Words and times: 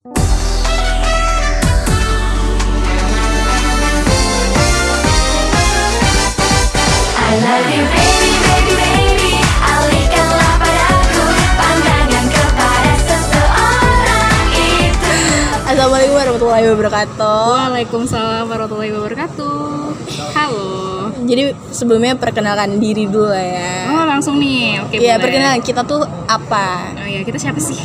I 0.00 0.08
love 7.44 7.68
you 7.68 7.84
baby 7.84 8.32
baby 8.40 8.72
baby 8.80 9.32
Alihkanlah 9.60 10.56
padaku 10.56 11.24
pandangan 11.52 12.24
kepada 12.32 12.92
seseorang 13.04 14.48
itu 14.56 15.16
Assalamualaikum 15.68 16.16
warahmatullahi 16.16 16.64
wabarakatuh. 16.72 17.44
Waalaikumsalam 17.60 18.48
warahmatullahi 18.48 18.96
wabarakatuh. 18.96 19.52
Halo. 20.32 21.12
Jadi 21.28 21.52
sebelumnya 21.76 22.16
perkenalkan 22.16 22.80
diri 22.80 23.04
dulu 23.04 23.36
ya. 23.36 23.92
Oh 23.92 24.08
langsung 24.08 24.40
nih, 24.40 24.80
oke 24.80 24.96
Iya 24.96 25.20
boleh. 25.20 25.28
perkenalan 25.28 25.60
kita 25.60 25.84
tuh 25.84 26.08
apa? 26.24 26.96
Oh 26.96 27.04
iya 27.04 27.20
kita 27.20 27.36
siapa 27.36 27.60
sih? 27.60 27.76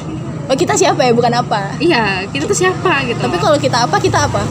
Oh 0.46 0.56
kita 0.58 0.78
siapa 0.78 1.02
ya 1.02 1.12
bukan 1.12 1.34
apa. 1.34 1.74
Iya 1.82 2.30
kita 2.30 2.46
tuh 2.46 2.58
siapa 2.58 3.02
gitu. 3.10 3.18
Tapi 3.18 3.38
kalau 3.42 3.58
kita 3.58 3.86
apa 3.90 3.98
kita 3.98 4.30
apa? 4.30 4.44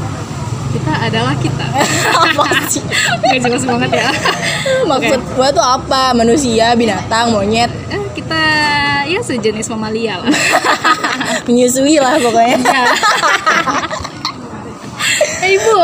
kita 0.74 0.92
adalah 1.06 1.34
kita. 1.38 1.66
apa 2.26 2.46
sih? 2.66 2.82
Gak 3.22 3.38
jelas 3.46 3.62
banget 3.62 3.90
ya. 3.94 4.10
Maksud 4.90 5.20
gua 5.38 5.48
tuh 5.54 5.62
apa? 5.62 6.10
Manusia, 6.10 6.74
binatang, 6.74 7.30
monyet, 7.30 7.70
Eh, 7.94 8.02
kita 8.18 8.42
ya 9.06 9.20
sejenis 9.22 9.70
mamalia 9.70 10.18
lah. 10.18 10.34
menyusui 11.46 12.02
lah 12.02 12.18
pokoknya. 12.18 12.58
Ya. 12.58 12.84
Eh 15.44 15.60
ibu, 15.60 15.76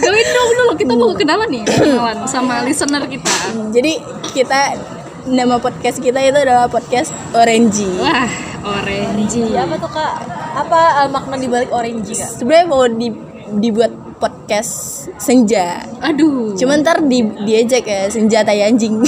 join 0.00 0.28
dong 0.32 0.50
dulu 0.56 0.72
kita 0.80 0.92
mau 0.96 1.12
kenalan 1.12 1.48
nih, 1.52 1.62
kenalan 1.68 2.18
sama 2.26 2.64
listener 2.64 3.04
kita. 3.06 3.36
Jadi 3.70 4.00
kita 4.32 4.80
nama 5.28 5.60
podcast 5.60 6.00
kita 6.00 6.18
itu 6.24 6.36
adalah 6.40 6.66
podcast 6.72 7.12
Orange. 7.36 7.84
Wah, 8.00 8.28
orange. 8.64 9.38
apa 9.52 9.74
tuh 9.76 9.90
kak 9.92 10.12
apa 10.54 10.80
uh, 11.04 11.08
makna 11.08 11.36
dibalik 11.36 11.70
orange 11.70 12.16
kak 12.16 12.30
Sebenarnya 12.34 12.66
mau 12.66 12.84
di- 12.84 13.22
dibuat 13.54 13.92
podcast 14.14 15.04
senja. 15.20 15.84
Aduh. 16.00 16.56
Cuman 16.56 16.80
ntar 16.80 17.04
di 17.04 17.20
diejek 17.44 17.84
ya 17.84 18.08
senja 18.08 18.40
tai 18.40 18.64
anjing. 18.64 19.02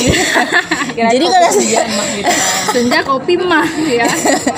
Jadi 0.97 1.25
kalau 1.25 1.51
senja 1.53 1.81
senja 2.75 2.99
kopi 3.01 3.37
mah 3.37 3.65
ya, 3.85 4.05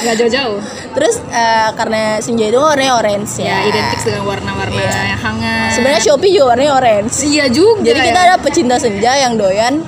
nggak 0.02 0.14
jauh-jauh. 0.19 0.58
Terus 0.94 1.22
eh, 1.30 1.69
karena 1.74 2.19
senja 2.19 2.50
itu 2.50 2.58
warnanya 2.58 2.94
orange 2.98 3.38
Ya, 3.38 3.58
ya. 3.62 3.70
identik 3.70 4.00
dengan 4.02 4.22
warna-warna 4.26 4.82
yang 4.82 5.20
hangat. 5.20 5.70
Sebenarnya 5.78 6.02
Shopee 6.02 6.30
juga 6.34 6.54
warnanya 6.54 6.72
orange. 6.74 7.14
Iya 7.22 7.44
juga. 7.50 7.86
Jadi 7.86 8.00
kita 8.02 8.20
ya. 8.20 8.26
ada 8.32 8.36
pecinta 8.42 8.76
senja 8.78 9.10
yang 9.14 9.34
doyan 9.38 9.82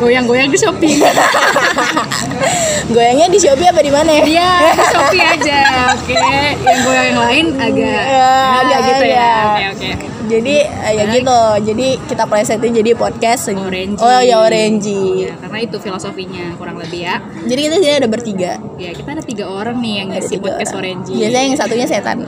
goyang-goyang 0.00 0.48
di 0.48 0.56
Shopee. 0.56 0.96
goyangnya 2.94 3.26
di 3.28 3.38
Shopee 3.38 3.68
apa 3.68 3.80
di 3.84 3.92
mana 3.92 4.10
ya? 4.10 4.24
Iya, 4.24 4.50
di 4.72 4.84
Shopee 4.88 5.22
aja. 5.22 5.58
Oke, 5.94 6.16
yang 6.58 6.80
goyang 6.82 7.06
yang 7.12 7.20
lain 7.20 7.46
agak 7.60 8.00
Ya, 8.00 8.30
agak 8.64 8.78
gitu 8.88 9.04
ya. 9.06 9.14
ya. 9.14 9.68
Oke, 9.70 9.86
oke. 9.94 10.06
Jadi 10.30 10.56
eh, 10.62 10.92
ya 10.94 11.04
gitu. 11.10 11.40
Jadi 11.74 11.88
kita 12.06 12.24
plesetin 12.30 12.70
jadi 12.70 12.94
podcast 12.94 13.50
Orange. 13.50 13.98
Oh 13.98 14.22
ya 14.22 14.38
orange. 14.38 15.26
Ya, 15.26 15.34
karena 15.42 15.58
itu 15.66 15.76
filosofinya 15.82 16.54
kurang 16.54 16.78
lebih 16.78 17.02
ya. 17.02 17.18
Jadi 17.42 17.60
kita 17.66 17.76
sini 17.82 17.94
ada 17.98 18.06
bertiga. 18.06 18.52
Ya, 18.78 18.94
kita 18.94 19.18
ada 19.18 19.22
tiga 19.26 19.50
orang 19.50 19.82
nih 19.82 19.94
yang 19.98 20.08
ngisi 20.14 20.38
podcast 20.38 20.70
orang. 20.70 21.02
Orange. 21.02 21.18
Biasanya 21.18 21.46
yang 21.50 21.58
satunya 21.58 21.86
setan. 21.90 22.18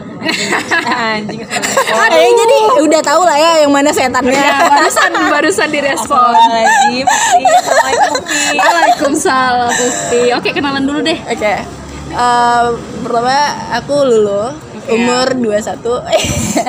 anjing 1.14 1.40
Eh, 2.12 2.30
jadi 2.34 2.58
udah 2.82 3.00
tahu 3.06 3.22
lah 3.22 3.38
ya 3.38 3.52
yang 3.62 3.70
mana 3.70 3.94
setannya. 3.94 4.34
Ya, 4.34 4.66
barusan 4.66 5.10
barusan 5.30 5.68
direspon. 5.70 6.34
Pi. 6.90 7.06
Waalaikumsalam 8.58 9.70
Bukti. 9.70 10.22
Oke, 10.34 10.50
kenalan 10.50 10.82
dulu 10.82 11.06
deh. 11.06 11.18
Oke. 11.30 11.54
Eh, 12.12 12.66
pertama 13.00 13.38
aku 13.72 13.94
Lulu, 14.04 14.52
umur 14.90 15.26
21. 15.38 16.02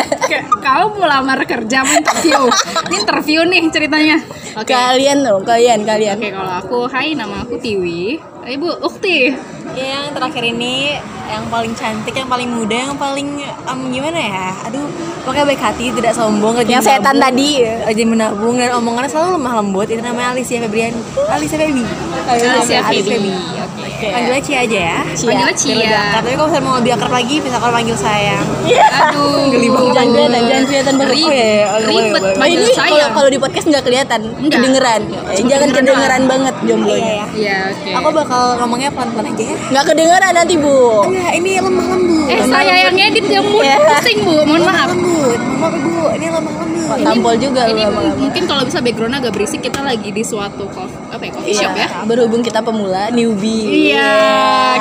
Kayak 0.24 0.46
Kau 0.64 0.96
mau 0.96 1.06
lamar 1.08 1.40
kerja, 1.44 1.84
mau 1.84 1.96
interview. 1.96 2.42
Ini 2.90 2.96
interview 3.04 3.40
nih 3.44 3.62
ceritanya. 3.70 4.18
Oke. 4.56 4.72
Kalian 4.72 5.26
dong, 5.26 5.44
kalian, 5.44 5.84
kalian. 5.84 6.16
Oke, 6.20 6.30
kalau 6.32 6.54
aku, 6.60 6.80
hai 6.92 7.14
nama 7.18 7.44
aku 7.44 7.60
Tiwi. 7.60 8.18
Eh, 8.44 8.56
Ibu, 8.56 8.84
Ukti. 8.84 9.32
Ya, 9.74 9.86
yang 9.98 10.14
terakhir 10.14 10.44
ini 10.46 11.02
yang 11.24 11.50
paling 11.50 11.74
cantik 11.74 12.14
yang 12.14 12.28
paling 12.28 12.46
muda 12.46 12.76
yang 12.84 12.94
paling 12.94 13.42
em, 13.42 13.80
gimana 13.90 14.20
ya 14.20 14.48
aduh 14.62 14.86
pokoknya 15.24 15.46
baik 15.48 15.62
hati 15.62 15.90
tidak 15.90 16.14
sombong 16.14 16.54
rajin 16.54 16.78
Yang 16.78 16.86
setan 16.86 17.16
tadi. 17.18 17.64
rajin 17.64 18.06
menabung 18.06 18.54
dan 18.54 18.76
omongannya 18.76 19.08
selalu 19.08 19.40
lemah 19.40 19.54
lembut 19.58 19.88
itu 19.88 19.98
namanya 19.98 20.30
Alicia 20.30 20.62
Febrian 20.62 20.94
Alicia 21.26 21.58
Baby 21.58 21.82
Alicia 22.28 22.86
Febi. 22.86 23.34
Oke. 23.64 24.06
Panggilnya 24.06 24.42
Cia 24.44 24.60
aja 24.62 24.80
ya 24.84 24.98
Cia. 25.10 25.28
Panggilnya 25.32 25.56
Cia. 25.56 26.02
Katanya 26.14 26.36
kalau 26.36 26.50
misalnya 26.50 26.62
mau 26.62 26.76
lebih 26.78 26.92
akrab 26.94 27.14
lagi 27.14 27.36
bisa 27.40 27.58
kalau 27.58 27.74
panggil 27.74 27.96
sayang 27.98 28.46
Aduh. 28.64 29.48
Geli 29.54 29.68
banget. 29.70 29.94
Jangan 29.96 30.42
jangan 30.44 30.64
kelihatan 30.66 30.96
banget. 30.96 31.16
Oh, 31.16 31.32
iya, 31.32 31.34
iya. 31.34 31.66
Boleh, 31.74 31.88
ribet. 32.04 32.22
Oh, 32.22 32.34
panggil 32.36 32.60
ini 32.60 32.74
saya. 32.74 32.84
kalau 32.84 33.08
kalau 33.14 33.30
di 33.30 33.40
podcast 33.40 33.66
nggak 33.66 33.84
kelihatan, 33.84 34.20
kedengeran. 34.44 35.02
Jangan 35.42 35.70
kedengeran 35.72 36.22
banget 36.28 36.56
jomblonya. 36.64 37.00
Iya 37.00 37.16
ya 37.16 37.26
Iya, 37.34 37.58
oke. 37.72 37.90
aku 37.96 38.08
bakal 38.14 38.44
ngomongnya 38.60 38.90
pelan-pelan 38.92 39.26
aja 39.30 39.44
ya 39.46 39.58
Nggak 39.66 39.84
kedengeran 39.86 40.34
nanti 40.34 40.56
bu. 40.56 40.78
Enggak, 41.06 41.32
ini 41.34 41.52
lemah 41.58 41.86
lembut 41.88 42.26
Eh, 42.26 42.40
saya 42.44 42.74
yang 42.84 42.96
edit 42.98 43.26
yang 43.26 43.46
mood 43.46 43.64
Iya. 43.64 43.78
pusing, 43.80 44.20
Bu. 44.22 44.36
Mohon 44.44 44.64
maaf. 44.66 44.88
lembut 44.90 45.40
maaf 45.56 45.74
ibu 45.74 45.92
ini 46.12 46.28
lemah 46.28 46.54
lembut 46.56 46.72
Kok 46.84 46.98
tampol 47.00 47.36
juga 47.38 47.62
Ini 47.64 47.80
lu 47.80 47.90
lama-lama. 47.90 48.20
mungkin 48.20 48.44
kalau 48.44 48.64
bisa 48.64 48.80
background 48.80 49.16
agak 49.16 49.32
berisik 49.32 49.62
kita 49.62 49.80
lagi 49.80 50.10
di 50.10 50.22
suatu 50.22 50.68
coffee, 50.68 51.00
apa 51.10 51.24
ya, 51.24 51.32
coffee 51.32 51.56
shop 51.56 51.72
ya. 51.74 51.88
Berhubung 52.04 52.42
kita 52.42 52.60
pemula, 52.60 53.08
newbie. 53.10 53.90
Iya, 53.90 54.14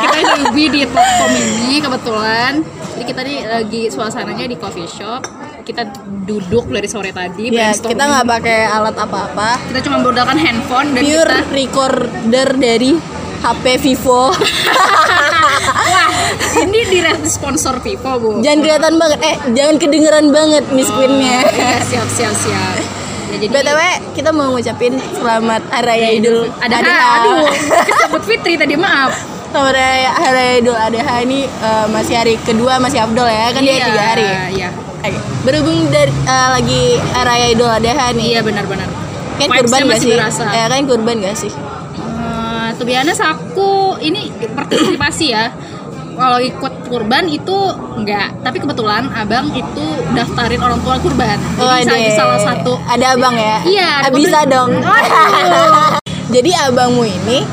kita 0.00 0.16
newbie 0.36 0.68
di 0.68 0.82
platform 0.84 1.32
ini 1.32 1.76
kebetulan. 1.78 2.52
Jadi 2.92 3.04
kita 3.06 3.20
nih 3.22 3.38
lagi 3.44 3.82
suasananya 3.88 4.44
di 4.44 4.56
coffee 4.56 4.84
shop. 4.84 5.22
Kita 5.62 5.86
duduk 6.26 6.66
dari 6.68 6.86
sore 6.86 7.10
tadi 7.10 7.48
Ya, 7.48 7.70
kita 7.72 8.02
nggak 8.02 8.26
pakai 8.28 8.66
alat 8.66 8.98
apa-apa. 8.98 9.62
kita 9.64 9.78
cuma 9.80 10.02
menggunakan 10.02 10.34
handphone 10.36 10.90
dan 10.90 11.02
Pure 11.02 11.22
kita 11.38 11.54
recorder 11.54 12.48
dari 12.56 12.90
HP 13.42 13.64
Vivo. 13.80 14.30
wah 15.84 16.08
ini 16.56 16.80
di 16.84 16.98
sponsor 17.26 17.78
Vivo 17.78 18.12
bu 18.16 18.28
jangan 18.40 18.58
kelihatan 18.60 18.94
banget, 18.96 19.18
eh 19.20 19.36
jangan 19.52 19.74
kedengeran 19.76 20.26
banget 20.28 20.64
Miss 20.70 20.88
Queen-nya. 20.88 21.42
iya, 21.44 21.78
siap 21.80 22.08
siap 22.08 22.34
siap 22.34 22.74
ya, 22.76 22.86
jadi 23.32 23.44
BTW 23.48 23.80
kita 24.12 24.30
mau 24.30 24.52
ngucapin 24.52 24.94
selamat 25.12 25.62
Hari 25.68 25.84
Raya 25.84 26.08
Idul 26.14 26.40
ada 26.56 26.74
Adha. 26.76 26.96
aduh 27.18 27.46
kesebut 27.82 28.22
Fitri 28.24 28.54
tadi 28.54 28.76
maaf 28.76 29.12
Selamat 29.48 29.74
Hari 29.74 30.32
Raya, 30.32 30.54
Idul 30.58 30.76
Adha 30.76 31.14
ini 31.20 31.40
eh, 31.44 31.86
masih 31.88 32.14
hari 32.14 32.34
kedua 32.38 32.78
masih 32.78 33.02
Abdul 33.02 33.26
ya 33.26 33.50
kan 33.50 33.60
dia 33.60 33.74
Iya, 33.74 33.86
tiga 33.86 34.02
hari. 34.06 34.26
iya 34.52 34.68
Oke. 35.02 35.10
Berhubung 35.42 35.90
dari 35.90 36.08
eh, 36.08 36.48
lagi 36.52 36.82
Hari 37.10 37.26
Raya 37.26 37.46
Idul 37.50 37.68
Adha 37.68 38.06
nih. 38.12 38.26
iya 38.28 38.40
benar-benar 38.40 38.88
Kan 39.32 39.48
Vibes-nya 39.48 39.80
kurban 39.80 39.80
gak 39.88 39.98
sih? 39.98 40.10
berasa. 40.12 40.44
Ya 40.46 40.64
kan 40.68 40.80
kurban 40.84 41.16
gak 41.18 41.36
sih? 41.36 41.52
To 42.82 42.88
be 42.88 42.98
honest, 42.98 43.22
aku 43.22 43.94
ini 44.02 44.26
partisipasi 44.48 45.30
ya 45.30 45.54
kalau 46.12 46.36
ikut 46.36 46.90
kurban 46.90 47.24
itu 47.24 47.54
enggak 47.94 48.42
tapi 48.42 48.58
kebetulan 48.58 49.06
abang 49.08 49.48
itu 49.50 49.86
daftarin 50.10 50.58
orang 50.58 50.82
tua 50.82 50.98
kurban 50.98 51.38
jadi 51.54 51.86
saya 51.86 52.02
deh. 52.02 52.10
salah 52.12 52.40
satu 52.42 52.74
Ada 52.84 53.14
abang 53.14 53.32
ya? 53.32 53.62
Iya, 53.62 53.90
Ah, 54.02 54.10
bisa 54.10 54.42
dong. 54.44 54.82
Jadi 56.28 56.50
abangmu 56.58 57.06
ini 57.06 57.46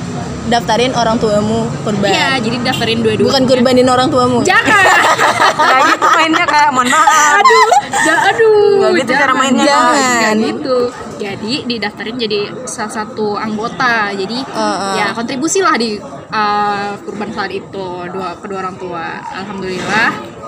daftarin 0.50 0.91
orang 0.91 1.16
tuamu 1.16 1.69
kurban. 1.85 2.09
iya 2.09 2.41
jadi 2.41 2.66
daftarin 2.66 3.00
dua-dua 3.00 3.29
Bukan 3.29 3.44
kurbanin 3.45 3.85
orang 3.85 4.09
tuamu. 4.09 4.41
jangan 4.41 4.81
Gak 5.62 5.79
gitu 5.85 6.07
mainnya 6.09 6.45
kak, 6.47 6.73
mohon 6.73 6.89
maaf 6.89 7.38
aduh 7.38 7.69
ja- 8.01 8.23
aduh 8.25 8.89
gitu 8.94 9.12
cara 9.13 9.34
mainnya. 9.35 9.62
Jangan. 9.63 9.94
Nggak 9.94 10.34
gitu 10.50 10.78
jadi 11.19 11.68
didaftarin 11.68 12.16
jadi 12.16 12.47
salah 12.63 13.03
satu 13.03 13.35
anggota. 13.35 14.16
Jadi 14.16 14.40
uh. 14.56 14.96
ya 14.96 15.12
kontribusi 15.12 15.59
lah 15.59 15.75
di 15.75 16.00
uh, 16.31 16.96
kurban 17.03 17.35
saat 17.35 17.52
itu 17.52 17.88
dua 18.07 18.40
kedua 18.40 18.57
orang 18.63 18.80
tua. 18.80 19.19
Alhamdulillah 19.35 20.38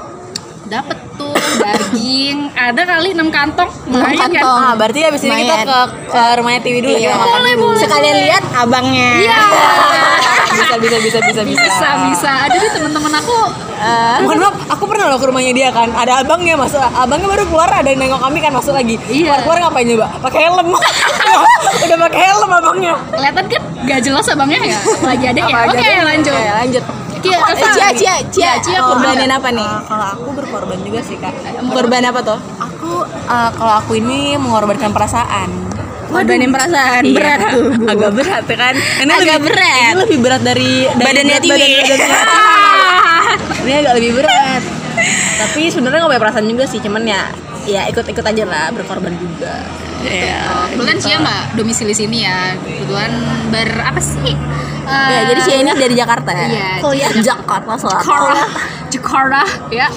dapet 0.72 0.98
tuh 1.14 1.36
daging 1.60 2.48
ada 2.56 2.82
kali 2.82 3.12
enam 3.12 3.28
kantong 3.28 3.68
Enam 3.84 4.00
Lumayan 4.00 4.16
kan? 4.16 4.32
kantong. 4.32 4.56
Ah, 4.58 4.74
berarti 4.74 5.00
abis 5.04 5.22
ini 5.22 5.44
kita 5.44 5.56
ke, 5.62 5.80
ke 6.08 6.22
rumahnya 6.40 6.62
Tiwi 6.62 6.80
dulu 6.80 6.96
Iya. 6.96 7.04
ya 7.04 7.14
makan 7.14 7.28
Boleh, 7.36 7.54
dulu. 7.54 7.64
boleh. 7.68 7.82
Sekalian 7.84 8.16
lihat 8.22 8.44
abangnya. 8.56 9.10
Iya. 9.20 9.38
bisa 10.52 10.76
bisa 10.78 10.98
bisa 10.98 11.20
bisa 11.22 11.42
bisa 11.44 11.64
bisa 11.68 11.90
bisa 12.06 12.32
ada 12.42 12.56
nih 12.56 12.72
teman-teman 12.72 13.14
aku 13.18 13.38
Eh, 13.82 14.18
Mohon 14.22 14.46
maaf, 14.46 14.56
aku 14.70 14.86
pernah 14.86 15.10
loh 15.10 15.18
ke 15.18 15.26
rumahnya 15.26 15.58
dia 15.58 15.74
kan. 15.74 15.90
Ada 15.90 16.22
abangnya 16.22 16.54
masuk, 16.54 16.78
abangnya 16.78 17.26
baru 17.26 17.50
keluar 17.50 17.66
ada 17.66 17.90
yang 17.90 17.98
nengok 17.98 18.22
kami 18.22 18.38
kan 18.38 18.54
masuk 18.54 18.78
lagi. 18.78 18.94
Iya. 19.10 19.26
Keluar, 19.26 19.40
keluar 19.42 19.58
ngapain 19.60 19.86
coba? 19.90 20.08
Pakai 20.22 20.40
helm. 20.46 20.68
Udah 21.84 21.98
pakai 22.00 22.20
helm 22.22 22.50
abangnya. 22.54 22.94
kelihatan 23.10 23.44
kan 23.50 23.62
gak 23.82 24.00
jelas 24.00 24.26
abangnya 24.30 24.62
ya 24.70 24.80
lagi 25.02 25.26
ada 25.26 25.40
ya 25.42 25.56
oke 25.66 25.88
lanjut 26.06 26.30
Oke, 26.32 26.52
lanjut. 26.54 26.84
Kia. 27.22 27.38
Cia, 27.72 27.90
Cia, 27.94 28.16
Cia, 28.28 28.52
Cia, 28.60 28.80
kurbanin 28.82 29.30
apa 29.30 29.50
nih? 29.50 29.64
Ah, 29.64 29.82
kalau 29.84 30.06
aku 30.12 30.30
berkorban 30.34 30.80
juga 30.80 31.00
sih 31.00 31.16
kak. 31.16 31.34
Kurban 31.68 32.04
apa 32.04 32.20
tuh? 32.22 32.40
Aku 32.58 32.92
ah, 33.26 33.50
kalau 33.52 33.74
aku 33.78 33.92
ini 33.96 34.36
mengorbankan 34.36 34.90
perasaan. 34.90 35.50
Korbanin 36.08 36.50
perasaan 36.50 37.02
Iya. 37.02 37.16
berat 37.16 37.40
tuh. 37.48 37.72
Bu. 37.72 37.88
Agak 37.94 38.12
berat 38.14 38.44
ya 38.44 38.58
kan? 38.60 38.74
Ini 38.76 39.12
Agak 39.12 39.38
lebih, 39.38 39.48
berat. 39.48 39.72
Ini 39.88 40.00
lebih 40.02 40.18
berat 40.20 40.42
dari, 40.42 40.72
dari 40.90 41.00
Badannya 41.00 41.38
berat 41.38 41.44
badan- 41.48 41.72
badannya. 41.80 42.22
ini 43.62 43.74
agak 43.78 43.94
lebih 43.96 44.12
berat. 44.18 44.64
tapi 45.34 45.62
sebenarnya 45.68 46.00
nggak 46.00 46.12
punya 46.12 46.22
perasaan 46.22 46.46
juga 46.46 46.66
sih 46.66 46.78
cuman 46.78 47.02
ya 47.04 47.22
ya 47.64 47.82
ikut-ikut 47.88 48.24
aja 48.24 48.44
lah 48.44 48.66
berkorban 48.70 49.14
juga. 49.14 49.54
Oh, 50.02 50.66
kebetulan 50.68 50.98
Cia 50.98 51.18
nggak 51.18 51.44
domisili 51.54 51.94
sini 51.94 52.26
ya. 52.26 52.58
Kebetulan 52.58 53.12
ber 53.48 53.70
apa 53.80 54.02
sih? 54.02 54.34
Ya 54.82 54.98
Eh, 55.14 55.24
jadi 55.30 55.42
Cia 55.42 55.58
ini 55.60 55.72
dari 55.72 55.94
Jakarta 55.94 56.30
ya? 56.32 56.48
Iya, 56.48 56.70
oh 56.82 56.90
ya 56.92 57.06
Cia- 57.08 57.22
Jakarta 57.24 57.78
Selatan 57.78 58.02
Jakarta. 58.02 58.42
Jakarta 58.90 59.42
ya. 59.70 59.88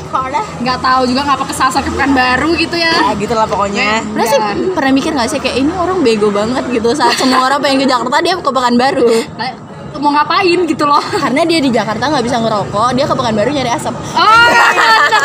Nggak 0.61 0.79
tahu 0.79 1.03
juga 1.05 1.25
ngapa 1.25 1.45
kesasar 1.47 1.81
ke 1.81 1.91
Pekanbaru 1.91 2.53
gitu 2.55 2.77
ya. 2.77 2.93
Ya 2.93 3.17
gitu 3.17 3.33
lah 3.33 3.43
pokoknya 3.45 4.05
Pernah 4.07 4.27
sih 4.27 4.39
Ya. 4.39 4.53
pernah 4.71 4.93
mikir 4.93 5.11
gak 5.11 5.27
sih 5.27 5.41
kayak 5.41 5.57
ini 5.59 5.73
orang 5.73 5.99
bego 6.01 6.29
banget 6.29 6.63
gitu. 6.69 6.93
Saat 6.93 7.17
semua 7.17 7.43
orang 7.43 7.59
pengen 7.59 7.81
ke 7.81 7.89
Jakarta 7.89 8.21
dia 8.21 8.37
ke 8.37 8.45
Pekanbaru. 8.47 9.09
Kayak, 9.35 9.57
mau 9.99 10.11
ngapain 10.11 10.59
gitu 10.67 10.85
loh. 10.85 11.03
Karena 11.23 11.43
dia 11.47 11.59
di 11.63 11.71
Jakarta 11.71 12.11
nggak 12.11 12.25
bisa 12.25 12.37
ngerokok 12.43 12.89
dia 12.99 13.05
ke 13.07 13.15
Pekanbaru 13.15 13.51
nyari 13.55 13.71
asap. 13.71 13.95
Oh, 13.95 14.47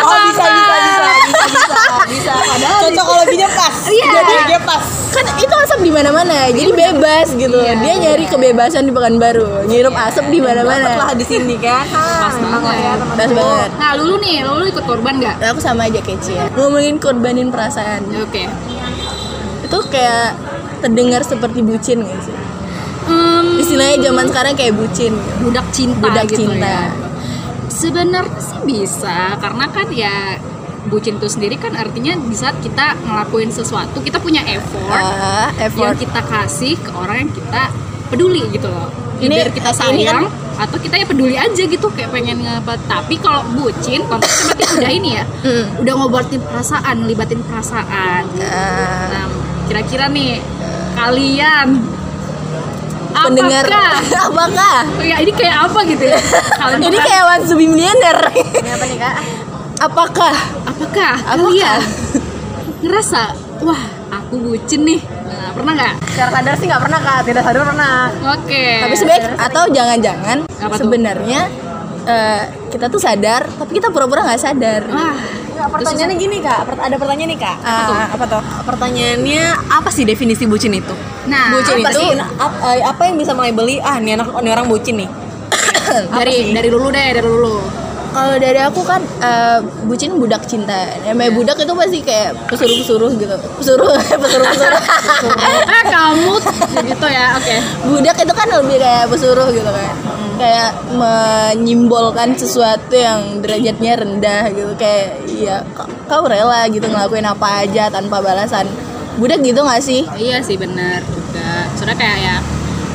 oh 0.05 0.17
bisa 0.29 0.45
bisa 0.45 0.75
bisa 0.77 1.01
bisa 1.09 1.45
bisa 1.49 1.75
bisa. 2.09 2.31
Padahal 2.37 2.79
Cocok 2.85 3.05
kalau 3.05 3.25
gini 3.29 3.45
pas. 3.53 3.75
Iya. 3.89 4.09
Jadi 4.13 4.33
dia 4.49 4.59
pas. 4.61 4.83
kan 5.09 5.25
itu 5.41 5.55
asap 5.65 5.79
di 5.81 5.89
mana-mana 5.89 6.53
jadi 6.53 6.69
bebas 6.69 7.27
gitu. 7.33 7.57
Iya. 7.57 7.73
dia 7.81 7.93
nyari 7.97 8.25
kebebasan 8.29 8.85
di 8.85 8.93
Pekanbaru 8.93 9.65
ngirup 9.65 9.95
asap 9.97 10.25
di 10.29 10.37
Lah 10.37 10.61
mana-mana. 10.61 11.17
di 11.17 11.25
sini 11.25 11.55
kan. 11.57 11.85
pas 12.23 12.35
banget. 12.37 12.97
Bebas 13.17 13.31
banget. 13.33 13.69
Nah 13.81 13.91
lulu 13.97 14.15
nih 14.21 14.45
lulu 14.45 14.63
ikut 14.69 14.85
korban 14.85 15.17
nggak? 15.17 15.35
Nah, 15.41 15.47
aku 15.53 15.61
sama 15.61 15.89
aja 15.89 15.99
kayak 16.01 16.21
Cia 16.21 16.45
ngomongin 16.53 17.01
korbanin 17.01 17.49
perasaan. 17.49 18.05
Oke. 18.21 18.45
Itu 19.65 19.77
kayak 19.89 20.37
terdengar 20.79 21.21
seperti 21.27 21.59
bucin 21.61 22.01
gak 22.07 22.21
sih? 22.23 22.35
Em, 23.09 23.48
istilahnya 23.81 24.03
zaman 24.03 24.25
sekarang 24.27 24.53
kayak 24.53 24.73
bucin. 24.73 25.13
Budak 25.39 25.67
cinta 25.71 26.03
Budak 26.03 26.25
gitu 26.27 26.43
cinta. 26.45 26.67
ya. 26.67 26.83
Sebenarnya 27.69 28.35
sih 28.37 28.59
bisa 28.61 29.17
karena 29.37 29.65
kan 29.67 29.87
ya 29.89 30.35
bucin 30.85 31.15
itu 31.15 31.27
sendiri 31.27 31.55
kan 31.55 31.71
artinya 31.73 32.17
di 32.17 32.33
saat 32.33 32.57
kita 32.57 32.97
ngelakuin 32.99 33.47
sesuatu 33.49 33.99
kita 33.99 34.17
punya 34.17 34.41
effort 34.41 34.89
yang 34.89 35.55
effort. 35.61 35.95
kita 35.97 36.21
kasih 36.21 36.75
ke 36.75 36.91
orang 36.91 37.23
yang 37.23 37.31
kita 37.31 37.63
peduli 38.09 38.43
gitu 38.49 38.67
loh. 38.67 38.89
Ini- 39.19 39.35
Either 39.37 39.51
kita 39.53 39.71
ini 39.71 39.79
sayang 40.01 40.25
kan- 40.25 40.47
atau 40.59 40.75
kita 40.75 40.95
ya 40.95 41.05
peduli 41.05 41.35
aja 41.35 41.61
gitu 41.61 41.87
kayak 41.89 42.09
pengen 42.09 42.39
ngapa 42.39 42.75
tapi 42.83 43.15
kalau 43.15 43.47
bucin 43.49 44.03
konteksnya 44.03 44.43
berarti 44.49 44.63
udah 44.75 44.91
ini 44.91 45.09
ya 45.13 45.23
Mm. 45.23 45.65
udah 45.79 45.93
ngobatin 45.95 46.41
perasaan 46.41 46.97
libatin 47.05 47.39
perasaan. 47.41 48.23
Ah, 48.39 49.07
nah 49.07 49.25
kira-kira 49.65 50.07
nih 50.09 50.43
kalian 50.95 51.67
pendengar 53.11 53.63
apakah 53.65 53.93
apakah 54.29 54.75
ya 55.01 55.15
ini 55.17 55.31
kayak 55.31 55.57
apa 55.65 55.79
gitu 55.83 56.03
ya 56.05 56.19
kalian 56.55 56.79
ini 56.83 56.97
kayak 56.99 57.23
want 57.23 57.43
to 57.43 57.53
be 57.53 57.65
millionaire 57.65 58.21
ini 58.31 58.69
apa 58.69 58.85
nih 58.85 58.97
kak 58.97 59.15
apakah 59.79 60.35
apakah 60.65 61.13
Apakah? 61.19 61.47
kalian 61.49 61.79
ngerasa 62.79 63.21
wah 63.61 63.81
aku 64.09 64.35
bucin 64.39 64.81
nih 64.83 64.99
nah, 65.01 65.51
pernah 65.51 65.73
nggak 65.73 65.93
Secara 66.09 66.29
sadar 66.33 66.53
sih 66.55 66.67
nggak 66.67 66.81
pernah 66.81 66.99
kak. 66.99 67.19
Tidak 67.23 67.41
sadar 67.41 67.61
pernah. 67.63 67.97
oke 68.29 68.65
tapi 68.81 68.95
sebaik 68.95 69.23
atau 69.37 69.63
jangan-jangan 69.69 70.37
Apa 70.57 70.73
tuh? 70.73 70.79
sebenarnya 70.81 71.41
eh, 72.05 72.41
kita 72.69 72.85
tuh 72.87 72.99
sadar 72.99 73.47
tapi 73.49 73.71
kita 73.73 73.87
pura-pura 73.89 74.23
nggak 74.23 74.41
sadar 74.41 74.81
wah 74.89 75.15
Nggak, 75.49 75.75
pertanyaannya 75.75 76.15
gini 76.15 76.37
kak. 76.39 76.71
Ada 76.71 76.95
pertanyaan 76.95 77.29
nih 77.29 77.39
kak. 77.41 77.57
tuh? 77.59 77.67
Ah, 77.67 78.07
apa 78.15 78.23
tuh? 78.25 78.41
Pertanyaannya 78.63 79.43
apa 79.67 79.91
sih 79.91 80.07
definisi 80.07 80.47
bucin 80.47 80.71
itu? 80.71 80.95
Nah 81.29 81.53
Bucin 81.53 81.77
apa 81.77 81.89
itu- 81.89 82.01
sih? 82.01 82.09
Ap- 82.35 82.59
eh, 82.67 82.81
apa 82.81 83.01
yang 83.03 83.15
bisa 83.15 83.31
melabeli 83.31 83.77
ah 83.79 83.95
ini 83.95 84.11
anak 84.13 84.33
ini 84.35 84.49
orang 84.49 84.67
bucin 84.67 84.97
nih? 84.97 85.09
dari 86.17 86.49
dari 86.49 86.67
dulu 86.67 86.89
deh 86.89 87.07
dari 87.13 87.23
dulu 87.23 87.55
Kalau 88.09 88.35
dari 88.35 88.57
aku 88.57 88.81
kan 88.81 89.05
eh, 89.21 89.57
bucin 89.85 90.17
budak 90.17 90.41
cinta. 90.43 90.73
Namanya 91.05 91.29
budak 91.29 91.57
itu 91.57 91.69
pasti 91.71 92.01
kayak 92.01 92.33
pesuruh-pesuruh 92.49 93.11
gitu. 93.15 93.35
Pesuruh, 93.55 93.85
pesuruh-pesuruh. 94.25 94.81
ah 95.69 95.83
kamu 95.93 96.33
gitu 96.83 97.05
ya 97.07 97.37
oke 97.37 97.55
budak 97.85 98.17
itu 98.17 98.33
kan 98.33 98.47
lebih 98.51 98.77
kayak 98.77 99.05
pesuruh 99.07 99.53
gitu 99.53 99.69
kan. 99.69 99.93
Kayak 100.41 100.71
menyimbolkan 100.89 102.33
sesuatu 102.33 102.93
yang 102.93 103.41
derajatnya 103.41 103.93
rendah 103.95 104.43
gitu 104.51 104.73
kayak 104.73 105.07
ya 105.29 105.61
ka- 105.71 105.89
kau 106.05 106.25
rela 106.25 106.65
gitu 106.65 106.85
ngelakuin 106.85 107.23
apa 107.23 107.61
aja 107.61 107.87
tanpa 107.89 108.19
balasan. 108.19 108.65
Budak 109.17 109.43
gitu 109.43 109.61
gak 109.61 109.83
sih? 109.83 110.07
iya 110.15 110.39
sih 110.39 110.55
benar 110.55 111.03
soalnya 111.79 111.95
kayak 111.95 112.19
ya 112.19 112.35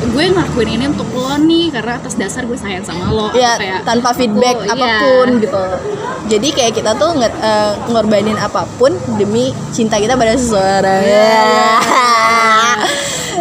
gue 0.04 0.24
ngelakuin 0.28 0.68
ini 0.68 0.84
untuk 0.92 1.08
lo 1.16 1.32
nih 1.40 1.72
karena 1.72 1.96
atas 1.96 2.14
dasar 2.20 2.44
gue 2.44 2.58
sayang 2.58 2.84
sama 2.84 3.08
lo. 3.08 3.32
Ya 3.32 3.56
kayak 3.56 3.88
tanpa 3.88 4.12
feedback 4.12 4.60
oh, 4.60 4.66
iya. 4.68 4.74
apa 4.76 4.86
pun 5.00 5.28
gitu. 5.40 5.64
Jadi 6.24 6.48
kayak 6.52 6.72
kita 6.76 6.92
tuh 6.96 7.10
nge- 7.16 7.40
eh, 7.40 7.72
ngorbanin 7.88 8.36
apa 8.36 8.68
pun 8.76 8.92
demi 9.16 9.56
cinta 9.72 9.96
kita 9.96 10.12
pada 10.12 10.36
seseorang. 10.36 11.00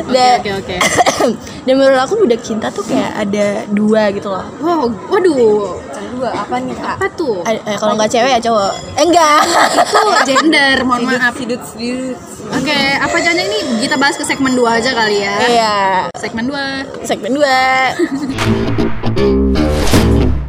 Oke 0.04 0.14
dan, 0.16 0.40
oke 0.40 0.52
oke 0.64 0.78
dan 1.68 1.74
menurut 1.80 2.00
aku 2.00 2.14
budak 2.20 2.42
cinta 2.44 2.68
tuh 2.72 2.84
kayak 2.88 3.12
ada 3.12 3.68
dua 3.68 4.12
gitu 4.16 4.32
loh. 4.32 4.46
Wow 4.64 4.88
waduh. 5.12 5.80
Dua 6.14 6.30
apa 6.32 6.56
nih 6.64 6.76
kak? 6.80 6.96
apa 6.96 7.08
tuh? 7.18 7.44
Eh, 7.44 7.76
kalau 7.76 8.00
nggak 8.00 8.12
cewek 8.12 8.32
ya 8.38 8.40
cowok. 8.40 8.72
Eh 8.96 9.04
enggak 9.04 9.40
itu 9.84 10.00
gender 10.32 10.76
mohon 10.88 11.02
maaf. 11.12 11.36
Sidut 11.36 11.62
sidut. 11.76 12.18
Oke, 12.54 12.80
apa 13.02 13.18
jangan 13.18 13.42
ini 13.42 13.82
kita 13.82 13.98
bahas 13.98 14.14
ke 14.14 14.22
segmen 14.22 14.54
2 14.54 14.62
aja 14.62 14.94
kali 14.94 15.26
ya? 15.26 15.36
iya 15.50 15.76
Segmen 16.14 16.46
2. 16.46 17.04
segmen 17.04 17.34
dua 17.34 17.58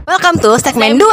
Welcome 0.04 0.36
to 0.38 0.52
segmen 0.60 1.00
2 1.00 1.08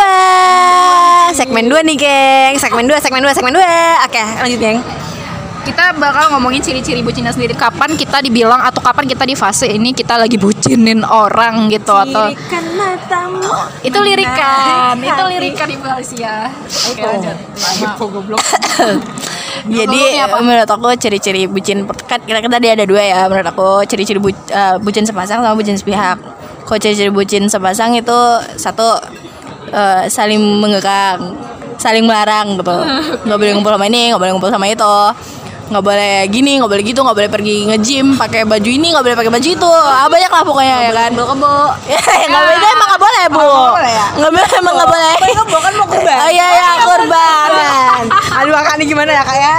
Segmen 1.33 1.71
2 1.71 1.87
nih 1.87 1.95
geng 1.95 2.53
Segmen 2.59 2.85
2, 2.85 2.99
segmen 2.99 3.23
2, 3.23 3.31
segmen 3.33 3.53
2 3.55 3.63
Oke 4.05 4.21
lanjut 4.43 4.59
geng 4.59 4.79
Kita 5.61 5.93
bakal 5.95 6.33
ngomongin 6.33 6.57
ciri-ciri 6.57 7.05
bucinnya 7.05 7.29
sendiri. 7.29 7.53
Kapan 7.53 7.93
kita 7.93 8.17
dibilang 8.25 8.57
atau 8.65 8.81
kapan 8.81 9.05
kita 9.05 9.29
di 9.29 9.37
fase 9.37 9.69
ini 9.69 9.93
kita 9.93 10.17
lagi 10.17 10.33
bucinin 10.33 11.05
orang 11.05 11.69
gitu 11.69 11.93
atau 11.93 12.33
matamu 12.73 13.45
itu 13.85 13.99
lirikan, 14.01 14.97
itu 14.97 15.23
lirikan 15.29 15.69
di 15.69 15.77
Malaysia. 15.77 16.49
Oke, 16.89 17.05
lanjut. 17.05 17.37
Maaf, 17.77 18.01
goblok. 18.01 18.41
Jadi 19.67 20.01
menurut 20.41 20.69
aku 20.69 20.87
ciri-ciri 20.97 21.45
bucin 21.45 21.85
kan 22.07 22.17
kita 22.21 22.49
tadi 22.49 22.67
ada 22.71 22.83
dua 22.85 23.01
ya 23.01 23.19
menurut 23.29 23.47
aku 23.47 23.67
ciri-ciri 23.85 24.17
bu- 24.17 24.47
eh, 24.49 24.75
bucin 24.81 25.05
sepasang 25.05 25.43
sama 25.43 25.53
bucin 25.53 25.77
sepihak. 25.77 26.17
Kalau 26.65 26.79
ciri-ciri 26.79 27.11
bucin 27.11 27.45
sepasang 27.45 27.93
itu 27.93 28.19
satu 28.55 28.97
eh, 29.71 30.07
saling 30.07 30.39
mengekang, 30.59 31.37
saling 31.77 32.05
melarang 32.05 32.57
gitu. 32.57 32.77
Nggak 33.25 33.37
boleh 33.37 33.51
ngumpul 33.53 33.73
sama 33.73 33.85
ini, 33.87 34.01
nggak 34.11 34.21
boleh 34.21 34.31
ngumpul 34.33 34.51
sama 34.51 34.65
itu. 34.67 34.95
Nggak 35.71 35.87
boleh 35.87 36.27
gini, 36.27 36.59
nggak 36.59 36.67
boleh 36.67 36.83
gitu, 36.83 36.99
nggak 36.99 37.15
boleh 37.15 37.31
pergi 37.31 37.55
nge-gym 37.71 38.19
pakai 38.19 38.43
baju 38.43 38.67
ini, 38.67 38.91
nggak 38.91 39.03
boleh 39.07 39.15
pakai 39.15 39.31
baju 39.31 39.47
itu. 39.55 39.71
Ah, 39.71 40.11
banyak 40.11 40.27
lah 40.27 40.43
pokoknya 40.43 40.75
ya 40.83 40.91
kan. 40.91 41.11
Kebo. 41.15 41.53
Ya, 42.21 42.27
nggak 42.27 42.43
boleh 42.43 42.69
emang 42.75 42.87
nggak 42.91 43.01
boleh, 43.01 43.23
Bu. 43.31 43.39
Nggak 44.19 44.31
boleh, 44.35 44.45
emang 44.59 44.73
nggak 44.75 44.89
boleh. 44.91 45.15
Kebo 45.31 45.57
kan 45.63 45.73
mau 45.79 45.87
kurban 45.87 46.15
Oh 46.19 46.29
iya 46.29 46.47
ya 46.51 46.69
kurban. 46.83 47.49
Aduh 48.43 48.53
ini 48.75 48.83
gimana 48.83 49.11
ya 49.15 49.23
kak 49.23 49.37
ya 49.39 49.55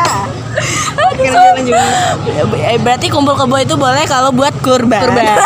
Eh, 2.61 2.77
Berarti 2.77 3.09
kumpul 3.09 3.33
kebo 3.33 3.57
itu 3.57 3.73
boleh 3.81 4.05
kalau 4.05 4.29
buat 4.37 4.53
kurban. 4.61 5.01
Kurban 5.01 5.41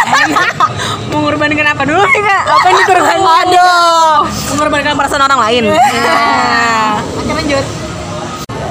Mengorbankan 1.14 1.66
apa 1.78 1.82
dulu 1.86 2.02
nih 2.02 2.22
kak? 2.26 2.42
Apa 2.42 2.66
ini 2.74 2.82
kurban? 2.90 3.18
Aduh. 3.22 4.26
Mengorbankan 4.50 4.98
perasaan 4.98 5.22
orang 5.22 5.40
lain 5.46 5.62
Nah, 5.70 6.98
Oke 7.22 7.32
lanjut 7.32 7.85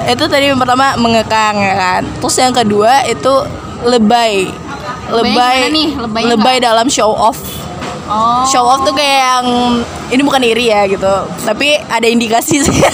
Itu 0.06 0.30
tadi 0.30 0.48
yang 0.48 0.60
pertama 0.62 0.94
mengekang 0.94 1.58
ya 1.58 1.74
kan. 1.74 2.02
Terus 2.22 2.36
yang 2.38 2.54
kedua 2.54 3.02
itu 3.10 3.34
lebay. 3.82 4.46
Lebay. 5.10 5.70
nih? 5.70 5.88
Lebaynya 5.98 6.28
lebay 6.34 6.56
dalam 6.62 6.86
show 6.86 7.10
off. 7.10 7.38
Oh. 8.06 8.46
Show 8.46 8.62
off 8.62 8.86
tuh 8.86 8.94
kayak 8.94 9.18
yang 9.18 9.46
ini 10.14 10.22
bukan 10.22 10.42
iri 10.46 10.70
ya 10.70 10.86
gitu. 10.86 11.14
Tapi 11.42 11.74
ada 11.90 12.06
indikasi 12.06 12.62
sih. 12.62 12.78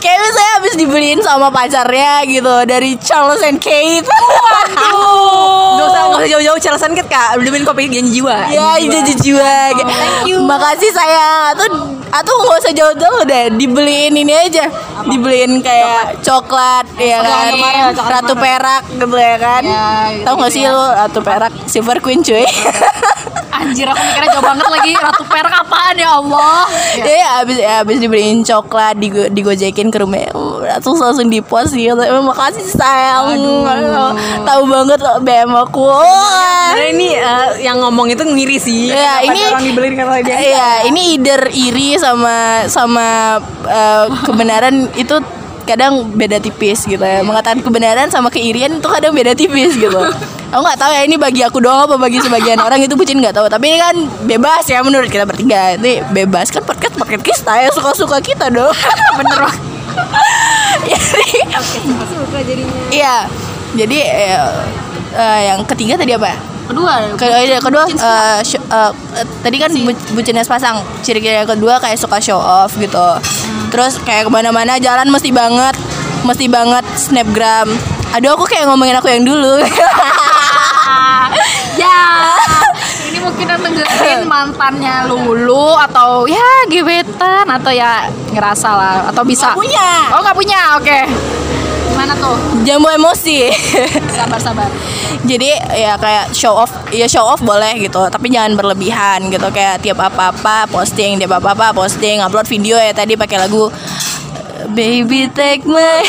kayak 0.00 0.18
misalnya 0.18 0.52
habis 0.56 0.74
dibeliin 0.74 1.20
sama 1.20 1.52
pacarnya 1.52 2.24
gitu 2.24 2.54
dari 2.64 2.96
Charles 2.98 3.44
and 3.44 3.60
Kate. 3.60 4.08
Waduh. 4.08 5.76
Gak 5.76 5.86
usah, 5.86 6.02
gak 6.08 6.18
usah 6.24 6.30
jauh-jauh 6.36 6.60
celesan 6.60 6.90
kit 6.96 7.06
kak. 7.06 7.36
Beliin 7.38 7.62
kopi 7.62 7.86
janji 7.86 8.20
jiwa. 8.20 8.48
Ya 8.50 8.80
itu 8.80 8.96
jiwa. 9.20 9.76
Thank 9.76 10.26
you. 10.26 10.42
Makasih 10.44 10.90
sayang. 10.90 11.54
Atau 11.54 11.66
atau 12.10 12.32
nggak 12.42 12.58
usah 12.66 12.74
jauh-jauh 12.74 13.22
deh. 13.28 13.54
Dibeliin 13.54 14.16
ini 14.18 14.34
aja. 14.34 14.66
Dibeliin 15.06 15.62
kayak 15.64 16.20
coklat, 16.20 16.84
ya 17.00 17.24
kan? 17.24 17.56
kemarin, 17.56 17.82
coklat 17.96 18.12
Ratu 18.20 18.34
perak 18.36 18.82
gitu 18.92 19.16
ya 19.16 19.36
kan? 19.40 19.62
Ya, 19.64 19.86
gitu 20.12 20.24
Tahu 20.28 20.34
nggak 20.36 20.52
sih 20.52 20.62
lu 20.68 20.84
Ratu 20.92 21.20
perak? 21.24 21.52
Silver 21.64 21.98
Queen 22.04 22.20
cuy 22.20 22.44
Anjir 23.60 23.86
aku 23.86 24.00
mikirnya 24.00 24.28
jauh 24.32 24.44
banget 24.44 24.68
lagi 24.72 24.92
Ratu 24.96 25.22
perak 25.28 25.54
apaan 25.64 25.94
ya 26.00 26.10
Allah 26.16 26.64
Ya, 26.96 27.04
ya 27.06 27.28
abis 27.44 27.56
ya, 27.60 27.72
abis 27.84 27.96
dibeliin 28.00 28.42
coklat 28.42 28.96
digo, 28.98 29.28
digojekin 29.30 29.88
ke 29.92 29.98
rumah 30.00 30.26
terus 30.80 30.98
langsung 31.00 31.28
di 31.28 31.44
post 31.44 31.76
gitu 31.76 31.96
makasih 31.96 32.64
sayang 32.64 33.36
tahu 34.44 34.62
banget 34.66 35.00
BM 35.22 35.52
aku. 35.52 35.86
Sebenarnya 35.90 36.88
ini 36.94 37.08
eh, 37.16 37.48
yang 37.64 37.78
ngomong 37.82 38.12
itu 38.12 38.22
ngiri 38.22 38.58
sih. 38.60 38.90
Ya, 38.92 39.22
ini 39.24 39.40
orang 39.50 39.64
dibeliin 39.66 39.94
karena 39.98 40.14
dia. 40.22 40.36
Iya, 40.36 40.70
ini 40.88 41.00
either 41.18 41.40
iri 41.50 41.98
sama 41.98 42.66
sama 42.70 43.38
eh, 43.66 44.06
kebenaran 44.24 44.88
itu 44.96 45.16
kadang 45.68 46.10
beda 46.14 46.42
tipis 46.42 46.86
gitu 46.86 47.02
ya. 47.02 47.22
Mengatakan 47.22 47.62
kebenaran 47.62 48.08
sama 48.10 48.32
keirian 48.32 48.78
itu 48.78 48.88
kadang 48.88 49.12
beda 49.14 49.34
tipis 49.36 49.76
gitu. 49.76 50.00
Aku 50.50 50.60
nggak 50.60 50.76
tahu 50.76 50.90
ya 50.90 51.02
ini 51.02 51.14
bagi 51.14 51.40
aku 51.40 51.62
doang 51.62 51.86
apa 51.86 51.94
bagi 51.94 52.18
sebagian 52.18 52.58
orang 52.58 52.82
itu 52.82 52.98
bucin 52.98 53.22
nggak 53.22 53.30
tahu. 53.32 53.46
Tapi 53.46 53.70
ini 53.70 53.78
kan 53.78 53.94
bebas 54.24 54.66
ya 54.66 54.82
menurut 54.82 55.06
kita 55.06 55.22
bertiga. 55.22 55.78
Ini 55.78 56.02
bebas 56.10 56.50
kan 56.50 56.62
podcast 56.62 56.90
podcast 56.92 57.22
kita 57.22 57.52
ya 57.56 57.70
suka-suka 57.70 58.18
kita 58.18 58.50
dong. 58.50 58.74
Bener 59.18 59.38
banget. 59.38 59.62
Jadi 62.40 62.64
Iya. 62.90 63.30
Jadi 63.70 63.98
eh, 64.02 64.34
eh, 65.12 65.40
yang 65.46 65.62
ketiga 65.64 65.94
tadi 65.94 66.18
apa? 66.18 66.34
Kedua 66.66 67.14
Kedua, 67.14 67.58
kedua 67.60 67.84
eh, 67.86 68.38
sho- 68.42 68.58
eh, 68.60 68.90
eh, 69.16 69.26
tadi 69.40 69.56
kan 69.56 69.70
bu- 69.70 70.02
bucinnya 70.12 70.42
sepasang. 70.42 70.82
Ciri-ciri 71.00 71.34
yang 71.36 71.46
kedua 71.46 71.78
kayak 71.78 71.94
suka 71.94 72.18
show 72.18 72.38
off 72.38 72.74
gitu. 72.74 73.06
Terus 73.70 74.02
kayak 74.02 74.26
ke 74.26 74.30
mana-mana 74.30 74.82
jalan 74.82 75.06
mesti 75.06 75.30
banget, 75.30 75.78
mesti 76.26 76.50
banget 76.50 76.82
snapgram. 76.96 77.70
Aduh 78.10 78.34
aku 78.34 78.42
kayak 78.44 78.66
ngomongin 78.66 78.98
aku 78.98 79.06
yang 79.06 79.22
dulu. 79.22 79.62
Ya 81.78 82.00
Ini 83.10 83.18
mungkin 83.22 83.46
yang 83.46 83.60
dengerin 83.62 84.22
mantannya 84.32 85.08
Lulu 85.08 85.74
Atau 85.78 86.26
ya 86.26 86.66
gebetan 86.68 87.46
Atau 87.48 87.72
ya 87.74 88.06
ngerasa 88.30 88.68
lah 88.70 88.94
Atau 89.10 89.22
bisa 89.26 89.52
Nggak 89.52 89.60
punya. 89.60 89.90
Oh 90.14 90.20
gak 90.22 90.36
punya 90.36 90.60
oke 90.78 90.98
Gimana 91.90 92.12
tuh 92.16 92.36
Jamu 92.62 92.88
emosi. 92.92 93.50
Sabar-sabar 94.14 94.70
Jadi 95.26 95.52
ya 95.74 96.00
kayak 96.00 96.32
show 96.32 96.54
off, 96.56 96.72
ya 96.94 97.04
show 97.04 97.26
off 97.28 97.42
boleh 97.44 97.76
gitu, 97.76 98.08
tapi 98.08 98.32
jangan 98.32 98.56
berlebihan 98.56 99.28
gitu. 99.28 99.52
Kayak 99.52 99.84
tiap 99.84 100.00
apa-apa 100.00 100.64
posting, 100.70 101.20
tiap 101.20 101.36
apa-apa 101.36 101.76
posting, 101.76 102.24
upload 102.24 102.48
video 102.48 102.80
ya 102.80 102.94
tadi 102.96 103.20
pakai 103.20 103.36
lagu 103.44 103.68
Baby 104.70 105.26
take 105.34 105.66
my 105.66 106.02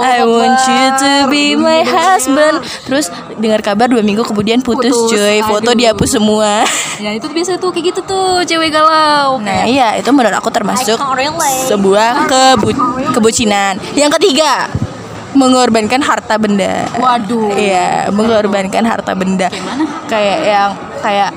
I 0.00 0.24
want 0.24 0.60
you 0.64 0.86
to 0.96 1.12
be 1.28 1.52
my 1.52 1.84
husband. 1.84 2.64
Terus 2.88 3.12
dengar 3.36 3.60
kabar 3.60 3.92
dua 3.92 4.00
minggu 4.00 4.24
kemudian 4.24 4.64
putus, 4.64 4.92
Putus, 4.92 5.16
cuy. 5.16 5.44
Foto 5.44 5.70
aduh. 5.72 5.78
dihapus 5.78 6.10
semua. 6.16 6.64
Ya 6.96 7.12
itu 7.12 7.28
biasa 7.28 7.60
tuh 7.60 7.70
kayak 7.76 7.92
gitu 7.92 8.00
tuh 8.08 8.40
Cewek 8.48 8.72
galau. 8.72 9.36
Nah 9.36 9.68
iya 9.68 10.00
itu 10.00 10.08
menurut 10.10 10.32
aku 10.36 10.48
termasuk 10.48 10.96
sebuah 11.68 12.24
kebu- 12.24 13.12
kebucinan. 13.12 13.76
Yang 13.92 14.16
ketiga 14.20 14.72
Mengorbankan 15.36 16.00
harta 16.00 16.40
benda. 16.40 16.88
Waduh. 16.96 17.52
Iya, 17.52 18.08
mengorbankan 18.08 18.88
harta 18.88 19.12
benda. 19.12 19.52
Kayak 20.08 20.38
yang 20.48 20.70
kayak 21.04 21.30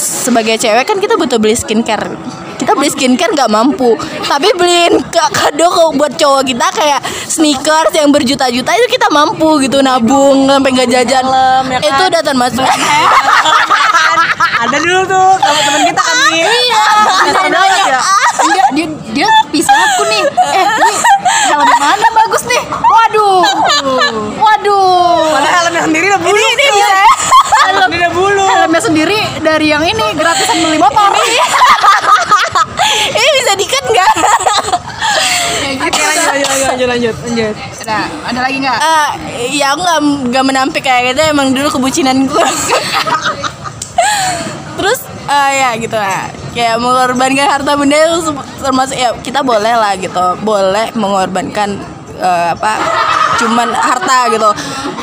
sebagai 0.00 0.56
cewek 0.56 0.88
kan 0.88 0.96
kita 0.96 1.20
butuh 1.20 1.36
beli 1.36 1.52
skincare. 1.52 2.16
Kita 2.64 2.72
beli 2.72 2.88
skincare 2.88 3.36
nggak 3.36 3.52
mampu, 3.52 3.92
tapi 4.24 4.48
beliin 4.56 4.96
ka- 5.12 5.28
kado 5.28 5.92
buat 5.92 6.16
cowok 6.16 6.48
kita 6.48 6.64
kayak 6.72 7.04
sneakers 7.28 7.92
yang 7.92 8.08
berjuta-juta 8.08 8.72
itu 8.72 8.86
kita 8.88 9.12
mampu 9.12 9.60
gitu 9.60 9.84
nabung 9.84 10.48
sampai 10.48 10.72
nggak 10.72 10.88
jajan. 10.88 11.24
Itu 11.76 12.02
udah 12.08 12.22
termasuk. 12.24 12.64
Ada 14.64 14.80
dulu 14.80 15.04
tuh 15.04 15.28
teman-teman 15.36 15.80
kita 15.92 16.02
kan 16.02 16.16
nih. 16.24 16.40
Iya 16.40 16.84
banget 17.44 17.84
ya. 17.84 18.00
Enggak 18.34 18.68
dia 18.74 18.86
dia 19.14 19.28
pisah 19.54 19.70
aku 19.70 20.02
nih 20.10 20.24
Eh 20.58 20.66
ini 20.66 20.92
helm 21.46 21.70
mana 21.78 22.08
bagus 22.18 22.42
nih 22.50 22.62
Waduh 22.66 23.46
Waduh 24.42 25.38
Padahal 25.38 25.70
helmnya 25.70 25.82
sendiri 25.86 26.04
udah 26.10 26.18
bulu. 26.18 26.34
Ini 26.34 26.54
bisa. 26.58 26.86
Helm, 27.64 27.90
udah 27.94 28.10
bulu. 28.10 28.44
helmnya 28.50 28.82
sendiri 28.82 29.18
dari 29.38 29.70
yang 29.70 29.86
ini 29.86 30.18
gratisan 30.18 30.58
beli 30.60 30.82
motor 30.82 31.14
Ini 33.14 33.28
bisa 33.38 33.52
dikat 33.54 33.84
nggak? 33.86 34.12
Kayak 35.62 35.74
gitu 35.78 36.02
Oke 36.02 36.64
lanjut 36.66 36.88
lanjut 36.90 37.03
lanjut 37.22 37.54
lanjut. 37.54 37.86
Nah, 37.86 38.04
ada 38.26 38.40
lagi 38.42 38.56
nggak? 38.60 38.78
Ah, 38.78 39.10
ya 39.50 39.66
aku 39.74 39.80
nggak 39.82 40.00
nggak 40.32 40.44
menampik 40.44 40.82
kayak 40.82 41.14
gitu 41.14 41.20
emang 41.30 41.54
dulu 41.54 41.68
kebucinan 41.70 42.26
gue 42.26 42.48
terus 44.78 45.00
ah, 45.30 45.50
ya 45.54 45.70
gitu 45.78 45.94
lah. 45.94 46.28
Kayak 46.54 46.78
mengorbankan 46.78 47.46
harta 47.50 47.72
benda 47.74 47.96
itu 47.98 48.30
termasuk 48.62 48.96
ya 48.98 49.10
kita 49.22 49.42
boleh 49.42 49.74
lah 49.74 49.94
gitu. 49.98 50.24
Boleh 50.42 50.90
mengorbankan 50.94 51.78
eh, 52.18 52.48
apa 52.54 52.72
cuman 53.38 53.68
harta 53.74 54.18
gitu. 54.30 54.50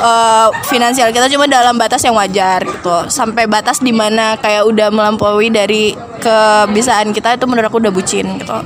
Eh, 0.01 0.48
finansial 0.68 1.12
kita 1.12 1.27
cuma 1.32 1.48
dalam 1.48 1.75
batas 1.75 2.03
yang 2.03 2.15
wajar 2.15 2.63
gitu. 2.63 3.08
Sampai 3.08 3.48
batas 3.48 3.80
di 3.80 3.91
mana 3.91 4.36
kayak 4.39 4.68
udah 4.68 4.88
melampaui 4.91 5.51
dari 5.51 5.96
kebiasaan 6.22 7.12
kita 7.12 7.36
itu 7.36 7.46
menurut 7.50 7.68
aku 7.68 7.82
udah 7.82 7.91
bucin 7.91 8.38
gitu 8.38 8.58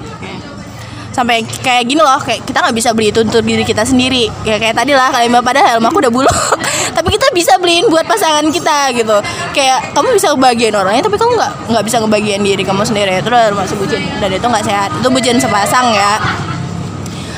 sampai 1.15 1.47
kayak 1.63 1.87
gini 1.87 2.03
loh 2.03 2.19
kayak 2.19 2.43
kita 2.43 2.59
nggak 2.59 2.75
bisa 2.75 2.91
beli 2.91 3.07
itu 3.15 3.23
untuk 3.23 3.39
diri 3.39 3.63
kita 3.63 3.87
sendiri. 3.87 4.27
Ya 4.43 4.59
kayak 4.59 4.75
tadi 4.75 4.91
lah 4.91 5.07
kalian 5.15 5.39
padahal 5.39 5.79
aku 5.79 6.03
udah 6.03 6.11
buluk 6.11 6.35
tapi 6.97 7.07
kita 7.15 7.31
bisa 7.31 7.55
beliin 7.55 7.87
buat 7.87 8.03
pasangan 8.03 8.43
kita 8.51 8.91
gitu. 8.91 9.17
Kayak 9.55 9.95
kamu 9.95 10.11
bisa 10.11 10.35
ngebagian 10.35 10.75
orangnya 10.75 11.07
tapi 11.07 11.15
kamu 11.15 11.31
nggak 11.39 11.53
nggak 11.71 11.83
bisa 11.87 11.97
ngebagian 12.03 12.41
diri 12.43 12.63
kamu 12.67 12.83
sendiri. 12.83 13.23
Itu 13.23 13.31
udah 13.31 13.47
termasuk 13.47 13.79
bucin 13.79 14.03
dan 14.19 14.27
itu 14.27 14.43
nggak 14.43 14.65
sehat. 14.67 14.89
Itu 14.99 15.07
bucin 15.07 15.39
sepasang 15.39 15.95
ya. 15.95 16.19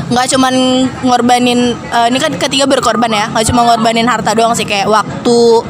Nggak 0.09 0.25
cuman 0.33 0.53
ngorbanin 1.05 1.77
eh, 1.77 2.07
ini 2.09 2.17
kan 2.17 2.33
ketiga 2.33 2.65
berkorban 2.65 3.13
ya. 3.13 3.29
Nggak 3.29 3.45
cuma 3.53 3.61
ngorbanin 3.69 4.09
harta 4.09 4.33
doang 4.33 4.57
sih 4.57 4.65
kayak 4.65 4.89
waktu. 4.89 5.61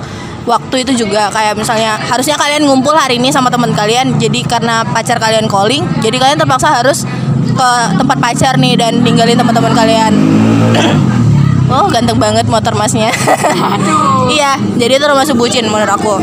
Waktu 0.47 0.87
itu 0.87 1.03
juga 1.03 1.27
kayak 1.27 1.59
misalnya 1.59 1.99
harusnya 1.99 2.39
kalian 2.39 2.63
ngumpul 2.71 2.95
hari 2.95 3.19
ini 3.19 3.35
sama 3.35 3.51
teman 3.51 3.75
kalian 3.75 4.15
jadi 4.15 4.47
karena 4.47 4.79
pacar 4.95 5.19
kalian 5.19 5.43
calling 5.51 5.83
jadi 5.99 6.15
kalian 6.15 6.39
terpaksa 6.39 6.71
harus 6.71 7.03
ke 7.57 7.71
tempat 7.97 8.17
pacar 8.21 8.53
nih 8.61 8.77
dan 8.77 9.01
ninggalin 9.01 9.33
teman-teman 9.33 9.73
kalian 9.73 10.13
oh 11.73 11.89
ganteng 11.89 12.21
banget 12.21 12.45
motor 12.45 12.77
masnya 12.77 13.09
iya 14.35 14.61
jadi 14.77 15.01
itu 15.01 15.05
termasuk 15.09 15.35
bucin 15.35 15.65
menurut 15.65 15.89
aku 15.89 16.21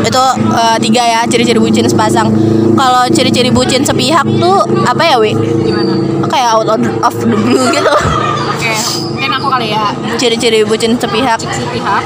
itu 0.00 0.24
eh, 0.56 0.76
tiga 0.80 1.02
ya 1.04 1.20
ciri-ciri 1.28 1.60
bucin 1.60 1.84
sepasang 1.84 2.32
kalau 2.74 3.04
ciri-ciri 3.12 3.52
bucin 3.52 3.84
sepihak 3.84 4.24
tuh 4.40 4.64
apa 4.88 5.02
ya 5.04 5.16
wi 5.20 5.36
Gimana? 5.36 5.92
kayak 6.30 6.56
out 6.56 6.68
of 6.72 6.80
of 7.04 7.14
the 7.20 7.36
blue 7.36 7.68
gitu 7.70 7.94
Oke, 8.50 8.76
mungkin 9.16 9.30
aku 9.40 9.46
kali 9.48 9.72
ya. 9.72 9.88
ciri-ciri 10.20 10.68
bucin 10.68 10.92
sepihak 11.00 11.40
Sepihak. 11.40 12.04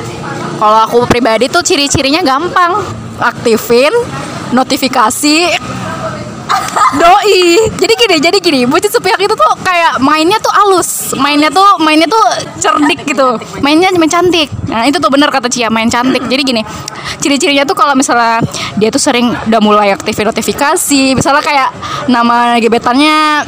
Kalau 0.54 0.78
aku 0.86 1.02
pribadi 1.10 1.50
tuh 1.50 1.66
ciri-cirinya 1.66 2.22
gampang. 2.22 2.78
Aktifin 3.18 3.90
notifikasi 4.54 5.50
doi. 6.98 7.58
Jadi 7.78 7.92
gini 7.94 8.16
jadi 8.22 8.38
gini 8.38 8.60
bucin 8.68 8.90
sepihak 8.90 9.18
itu 9.20 9.34
tuh 9.34 9.52
kayak 9.62 9.98
mainnya 10.00 10.38
tuh 10.40 10.52
halus. 10.52 11.12
Mainnya 11.18 11.50
tuh 11.50 11.78
mainnya 11.82 12.08
tuh 12.08 12.24
cerdik 12.60 13.04
gitu. 13.08 13.38
Mainnya 13.60 13.90
main 13.94 14.10
cantik. 14.10 14.50
Nah 14.68 14.86
itu 14.88 14.98
tuh 14.98 15.10
bener 15.10 15.28
kata 15.30 15.50
Cia 15.50 15.68
main 15.68 15.90
cantik. 15.90 16.24
Jadi 16.26 16.42
gini 16.44 16.62
ciri-cirinya 17.20 17.64
tuh 17.64 17.76
kalau 17.78 17.94
misalnya 17.96 18.42
dia 18.76 18.88
tuh 18.90 19.00
sering 19.00 19.32
udah 19.48 19.60
mulai 19.62 19.94
aktifin 19.94 20.28
notifikasi 20.28 21.14
misalnya 21.14 21.42
kayak 21.44 21.70
nama 22.10 22.58
gebetannya 22.58 23.46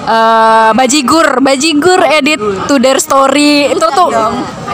eh 0.00 0.70
bajigur 0.72 1.44
bajigur 1.44 2.00
edit 2.06 2.40
to 2.66 2.80
their 2.80 2.98
story. 2.98 3.70
Itu 3.70 3.86
tuh 3.92 4.10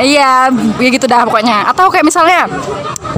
iya 0.01 0.49
ya 0.53 0.89
gitu 0.89 1.07
dah 1.09 1.27
pokoknya. 1.27 1.69
Atau 1.71 1.91
kayak 1.93 2.07
misalnya 2.07 2.47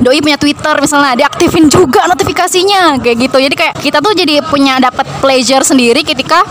doi 0.03 0.19
punya 0.23 0.39
twitter 0.39 0.75
misalnya 0.79 1.15
diaktifin 1.27 1.67
juga 1.67 2.07
notifikasinya 2.07 3.03
kayak 3.03 3.17
gitu. 3.29 3.37
Jadi 3.39 3.55
kayak 3.55 3.75
kita 3.83 3.99
tuh 3.99 4.13
jadi 4.15 4.41
punya 4.47 4.79
dapat 4.79 5.05
pleasure 5.19 5.65
sendiri 5.67 6.07
ketika 6.07 6.47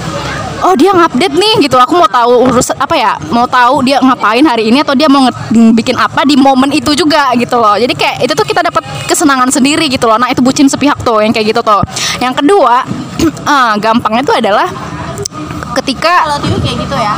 oh 0.64 0.74
dia 0.76 0.92
ngupdate 0.92 1.36
nih 1.36 1.54
gitu. 1.68 1.80
Aku 1.80 1.96
mau 1.96 2.10
tahu 2.10 2.50
urus 2.50 2.74
apa 2.76 2.96
ya 2.98 3.16
mau 3.32 3.48
tahu 3.48 3.86
dia 3.88 4.04
ngapain 4.04 4.44
hari 4.44 4.70
ini 4.70 4.84
atau 4.84 4.94
dia 4.98 5.08
mau 5.08 5.28
bikin 5.52 5.96
apa 5.96 6.28
di 6.28 6.36
momen 6.36 6.70
itu 6.76 6.92
juga 6.94 7.32
gitu 7.40 7.56
loh. 7.58 7.76
Jadi 7.80 7.94
kayak 7.96 8.28
itu 8.28 8.34
tuh 8.36 8.46
kita 8.46 8.62
dapat 8.66 8.84
kesenangan 9.08 9.50
sendiri 9.50 9.88
gitu 9.88 10.06
loh. 10.06 10.20
Nah 10.20 10.30
itu 10.32 10.44
bucin 10.44 10.68
sepihak 10.68 11.00
tuh 11.02 11.24
yang 11.24 11.32
kayak 11.32 11.56
gitu 11.56 11.62
tuh. 11.64 11.82
Yang 12.20 12.44
kedua 12.44 12.84
ah, 13.48 13.74
gampangnya 13.84 14.24
tuh 14.28 14.36
adalah 14.38 14.68
ketika 15.78 16.26
kalau 16.26 16.38
kayak 16.42 16.78
gitu 16.84 16.96
ya 16.98 17.14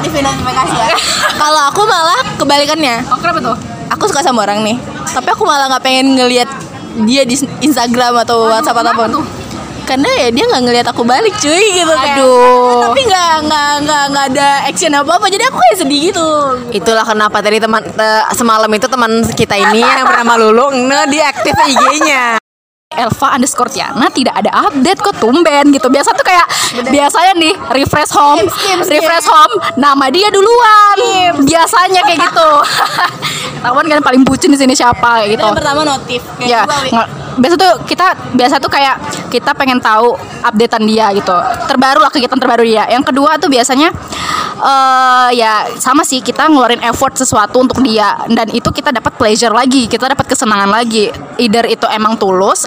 aktifin 0.00 0.24
notifikasi 0.24 0.74
ya. 0.74 0.88
Kalau 1.42 1.62
aku 1.68 1.82
malah 1.84 2.20
kebalikannya. 2.40 3.04
Oh 3.12 3.18
kenapa 3.20 3.38
tuh? 3.52 3.56
Aku 3.92 4.08
suka 4.08 4.24
sama 4.24 4.48
orang 4.48 4.64
nih. 4.64 4.80
Tapi 5.12 5.28
aku 5.28 5.44
malah 5.44 5.68
nggak 5.68 5.84
pengen 5.84 6.16
ngelihat 6.16 6.48
dia 7.04 7.22
di 7.28 7.36
Instagram 7.60 8.24
atau 8.24 8.48
WhatsApp 8.48 8.80
kenapa 8.80 9.04
ataupun. 9.06 9.10
tuh? 9.20 9.24
karena 9.90 10.06
ya 10.06 10.28
dia 10.30 10.46
nggak 10.46 10.62
ngelihat 10.70 10.86
aku 10.86 11.02
balik 11.02 11.34
cuy 11.42 11.66
gitu. 11.74 11.90
Aduh. 11.90 12.78
tapi 12.86 13.02
nggak 13.10 13.34
nggak 13.42 13.70
nggak 13.82 14.04
nggak 14.14 14.26
ada 14.30 14.48
action 14.70 14.94
apa 14.94 15.18
apa 15.18 15.26
jadi 15.26 15.50
aku 15.50 15.58
kayak 15.58 15.76
sedih 15.82 16.00
gitu. 16.14 16.28
Itulah 16.70 17.02
kenapa 17.02 17.42
tadi 17.42 17.58
teman 17.58 17.82
te- 17.82 18.26
semalam 18.38 18.70
itu 18.70 18.86
teman 18.86 19.26
kita 19.34 19.58
ini 19.58 19.82
yang 19.82 20.06
bernama 20.06 20.38
Lulu 20.38 20.70
nge 20.86 21.00
di 21.10 21.18
aktif 21.18 21.54
IG-nya. 21.58 22.39
Elva 23.00 23.26
underscore 23.32 23.72
Tiana 23.72 24.06
tidak 24.12 24.36
ada 24.44 24.68
update 24.68 25.00
kok 25.00 25.16
tumben 25.16 25.72
gitu. 25.72 25.88
Biasa 25.88 26.12
tuh 26.12 26.24
kayak 26.26 26.46
biasanya 26.92 27.32
nih 27.40 27.54
refresh 27.72 28.12
home 28.12 28.44
refresh 28.86 29.26
home 29.26 29.54
nama 29.80 30.12
dia 30.12 30.28
duluan. 30.28 30.96
Biasanya 31.40 32.00
kayak 32.04 32.20
gitu. 32.28 32.50
Ketahuan 33.60 33.86
kan 33.88 34.00
paling 34.00 34.22
bucin 34.24 34.52
di 34.52 34.58
sini 34.60 34.72
siapa 34.76 35.24
kayak 35.24 35.40
gitu. 35.40 35.46
Yang 35.48 35.58
pertama 35.60 35.80
notif. 35.84 36.20
Kayak 36.36 36.68
ya 36.68 37.02
biasa 37.38 37.54
tuh 37.54 37.72
kita 37.86 38.06
biasa 38.34 38.54
tuh 38.58 38.70
kayak 38.72 38.96
kita 39.30 39.54
pengen 39.54 39.78
tahu 39.78 40.16
updatean 40.42 40.82
dia 40.88 41.06
gitu. 41.14 41.34
Terbaru 41.68 42.00
lah 42.02 42.10
kegiatan 42.10 42.38
terbaru 42.38 42.64
dia. 42.66 42.88
Yang 42.90 43.14
kedua 43.14 43.38
tuh 43.38 43.50
biasanya 43.52 43.92
eh 44.60 45.28
ya 45.38 45.66
sama 45.80 46.04
sih 46.04 46.20
kita 46.20 46.50
ngeluarin 46.50 46.82
effort 46.86 47.14
sesuatu 47.14 47.62
untuk 47.62 47.84
dia. 47.84 48.18
Dan 48.26 48.50
itu 48.50 48.68
kita 48.72 48.90
dapat 48.90 49.14
pleasure 49.14 49.54
lagi 49.54 49.86
kita 49.86 50.10
dapat 50.10 50.26
kesenangan 50.26 50.70
lagi. 50.70 51.12
Either 51.38 51.64
itu 51.70 51.86
emang 51.92 52.18
tulus 52.18 52.66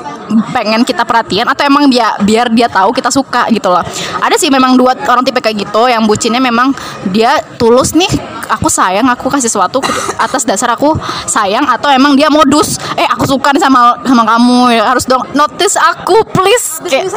pengen 0.56 0.88
kita 0.88 1.04
perhatian 1.04 1.46
atau 1.46 1.68
emang 1.68 1.92
dia 1.92 2.16
biar 2.22 2.50
dia 2.50 2.72
tahu 2.72 2.96
kita 2.96 3.12
suka 3.12 3.50
gitu 3.52 3.68
loh. 3.70 3.84
Ada 4.22 4.40
sih 4.40 4.48
memang 4.48 4.80
dua 4.80 4.96
orang 5.10 5.26
tipe 5.26 5.42
kayak 5.44 5.68
gitu 5.68 5.90
yang 5.90 6.08
bucinnya 6.08 6.40
memang 6.40 6.72
dia 7.12 7.42
tulus 7.60 7.94
nih 7.94 8.10
aku 8.50 8.68
sayang 8.68 9.08
aku 9.08 9.32
kasih 9.32 9.48
sesuatu 9.48 9.80
atas 10.20 10.44
dasar 10.44 10.72
aku 10.76 10.96
sayang 11.26 11.64
atau 11.68 11.90
emang 11.90 12.14
dia 12.14 12.28
modus 12.28 12.78
eh 13.00 13.08
aku 13.08 13.26
suka 13.26 13.56
nih 13.56 13.62
sama 13.64 13.98
sama 14.04 14.24
kamu 14.28 14.63
ya, 14.68 14.84
harus 14.86 15.04
dong 15.04 15.24
notice 15.32 15.76
aku 15.76 16.24
please 16.28 16.80
kayak 16.84 17.10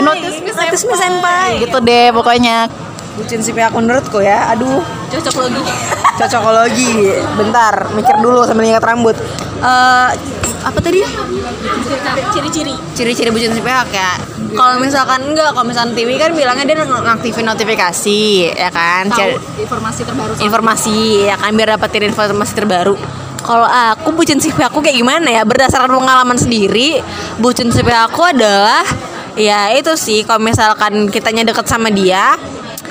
notice 0.00 0.38
me 0.38 0.50
Notice 0.50 0.84
me, 0.84 0.94
senpai. 0.94 1.48
gitu 1.60 1.78
deh 1.80 2.08
pokoknya 2.10 2.68
Bucin 3.14 3.38
si 3.38 3.54
pihak 3.54 3.70
menurutku 3.70 4.18
ya. 4.18 4.50
Aduh, 4.50 4.82
cocok 5.06 5.46
lagi 5.46 5.62
cocokologi. 6.18 7.14
Bentar, 7.38 7.86
mikir 7.94 8.18
dulu 8.18 8.42
sambil 8.42 8.66
nyikat 8.66 8.82
rambut. 8.82 9.14
Eh 9.62 10.10
apa 10.60 10.78
tadi? 10.82 10.98
ciri-ciri 12.34 12.74
Ciri-ciri 12.90 13.30
bucin 13.30 13.54
si 13.54 13.62
pihak 13.62 13.86
ya. 13.90 14.18
Kalau 14.50 14.82
misalkan 14.82 15.30
enggak, 15.30 15.54
kalau 15.54 15.62
misalkan 15.62 15.94
TV 15.94 16.14
kan 16.14 16.34
bilangnya 16.34 16.66
dia 16.66 16.82
ng- 16.82 17.06
ngaktifin 17.06 17.46
notifikasi, 17.46 18.22
ya 18.50 18.70
kan? 18.70 19.06
Cari- 19.08 19.38
informasi 19.62 20.00
terbaru 20.02 20.32
informasi 20.34 20.96
ya 21.24 21.38
kan 21.38 21.54
biar 21.54 21.78
dapetin 21.78 22.10
informasi 22.10 22.52
terbaru 22.52 22.94
kalau 23.44 23.68
aku 23.68 24.16
bucin 24.16 24.40
CV 24.40 24.64
aku 24.64 24.80
kayak 24.80 24.96
gimana 24.96 25.28
ya? 25.28 25.42
Berdasarkan 25.44 25.92
pengalaman 25.92 26.40
sendiri 26.40 27.04
bucin 27.36 27.68
CV 27.68 27.92
aku 27.92 28.24
adalah 28.24 28.80
ya 29.36 29.68
itu 29.76 29.92
sih 30.00 30.24
kalau 30.24 30.40
misalkan 30.40 31.12
kitanya 31.12 31.44
deket 31.44 31.68
sama 31.68 31.92
dia 31.92 32.40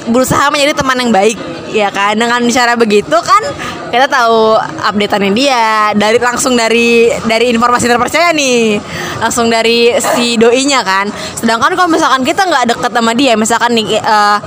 berusaha 0.04 0.52
menjadi 0.52 0.78
teman 0.78 1.02
yang 1.02 1.10
baik 1.10 1.38
ya 1.74 1.90
kan? 1.90 2.14
Dengan 2.14 2.46
cara 2.54 2.78
begitu 2.78 3.18
kan 3.18 3.42
kita 3.90 4.06
tahu 4.06 4.54
updateannya 4.62 5.34
dia. 5.34 5.90
Dari 5.98 6.22
langsung 6.22 6.54
dari 6.54 7.10
dari 7.26 7.50
informasi 7.50 7.90
terpercaya 7.90 8.30
nih. 8.30 8.78
Langsung 9.26 9.50
dari 9.50 9.90
si 9.98 10.38
doinya 10.38 10.86
kan. 10.86 11.10
Sedangkan 11.34 11.74
kalau 11.74 11.90
misalkan 11.90 12.22
kita 12.22 12.46
nggak 12.46 12.78
deket 12.78 12.92
sama 12.94 13.12
dia 13.18 13.34
misalkan 13.34 13.74
nih 13.74 13.98
eh, 13.98 14.38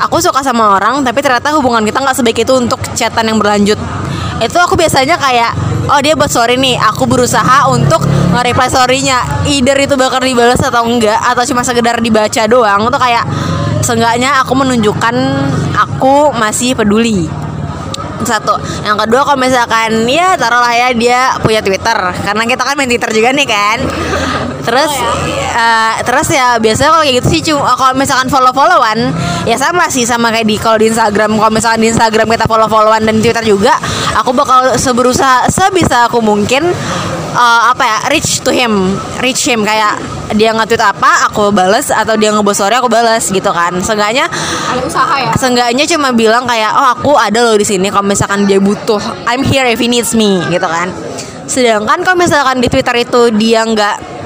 aku 0.00 0.16
suka 0.24 0.40
sama 0.40 0.80
orang 0.80 1.04
tapi 1.04 1.20
ternyata 1.20 1.52
hubungan 1.60 1.84
kita 1.84 2.00
nggak 2.00 2.16
sebaik 2.16 2.40
itu 2.48 2.52
untuk 2.56 2.80
chatan 2.96 3.28
yang 3.28 3.36
berlanjut 3.36 3.76
itu 4.40 4.56
aku 4.56 4.74
biasanya 4.74 5.20
kayak 5.20 5.52
oh 5.92 6.00
dia 6.00 6.16
buat 6.16 6.32
story 6.32 6.56
nih 6.56 6.76
aku 6.80 7.04
berusaha 7.04 7.68
untuk 7.68 8.04
nge-reply 8.34 8.68
storynya. 8.68 9.18
Either 9.46 9.76
itu 9.76 9.94
bakal 10.00 10.20
dibalas 10.24 10.60
atau 10.60 10.84
enggak 10.88 11.20
atau 11.20 11.44
cuma 11.44 11.62
sekedar 11.64 12.00
dibaca 12.00 12.42
doang. 12.48 12.88
Tuh 12.88 13.00
kayak 13.00 13.24
seenggaknya 13.84 14.40
aku 14.44 14.52
menunjukkan 14.56 15.16
aku 15.76 16.36
masih 16.36 16.76
peduli 16.76 17.28
satu. 18.26 18.54
Yang 18.84 19.06
kedua 19.06 19.22
kalau 19.26 19.38
misalkan 19.38 20.04
ya 20.08 20.36
taruhlah 20.36 20.72
ya 20.72 20.88
dia 20.94 21.20
punya 21.40 21.60
twitter. 21.60 21.98
Karena 22.24 22.42
kita 22.46 22.62
kan 22.62 22.74
main 22.76 22.88
twitter 22.88 23.10
juga 23.12 23.30
nih 23.32 23.46
kan? 23.48 23.78
Terus 24.64 24.92
eh, 25.56 25.94
terus 26.04 26.28
ya 26.30 26.56
biasanya 26.60 26.90
kalau 26.92 27.04
kayak 27.04 27.16
gitu 27.22 27.28
sih 27.28 27.40
cuma 27.50 27.74
kalau 27.74 27.94
misalkan 27.96 28.28
follow 28.28 28.52
followan 28.52 29.10
ya 29.48 29.56
sama 29.56 29.88
sih 29.88 30.04
sama 30.04 30.28
kayak 30.30 30.46
di 30.46 30.56
kalau 30.60 30.76
di 30.76 30.92
instagram 30.92 31.36
kalau 31.40 31.52
misalkan 31.52 31.80
di 31.80 31.88
instagram 31.88 32.28
kita 32.28 32.46
follow 32.46 32.68
followan 32.68 33.02
dan 33.02 33.18
twitter 33.18 33.44
juga 33.44 33.74
aku 34.14 34.36
bakal 34.36 34.76
seberusaha 34.76 35.48
sebisa 35.48 36.06
aku 36.12 36.20
mungkin 36.20 36.70
eh, 37.34 37.62
apa 37.72 37.82
ya 37.82 37.98
reach 38.12 38.44
to 38.44 38.52
him 38.52 38.96
reach 39.24 39.48
him 39.48 39.64
kayak 39.64 39.96
dia 40.36 40.54
nge-tweet 40.54 40.82
apa 40.82 41.30
aku 41.30 41.50
bales 41.50 41.90
atau 41.90 42.14
dia 42.14 42.30
nge 42.30 42.42
story 42.54 42.74
aku 42.78 42.90
bales 42.90 43.24
gitu 43.30 43.50
kan. 43.50 43.72
Seenggaknya 43.82 44.30
ada 44.30 44.80
usaha 44.82 45.14
ya? 45.18 45.32
seenggaknya 45.34 45.84
cuma 45.90 46.14
bilang 46.14 46.46
kayak 46.46 46.70
oh 46.74 46.86
aku 46.94 47.12
ada 47.16 47.40
loh 47.40 47.56
di 47.56 47.66
sini 47.66 47.90
kalau 47.90 48.06
misalkan 48.06 48.46
dia 48.46 48.62
butuh 48.62 49.00
I'm 49.26 49.42
here 49.42 49.66
if 49.66 49.80
he 49.80 49.88
needs 49.90 50.14
me 50.14 50.42
gitu 50.50 50.66
kan. 50.66 50.92
Sedangkan 51.50 52.06
kalau 52.06 52.18
misalkan 52.20 52.62
di 52.62 52.70
Twitter 52.70 52.94
itu 53.02 53.34
dia 53.34 53.66
nggak 53.66 54.19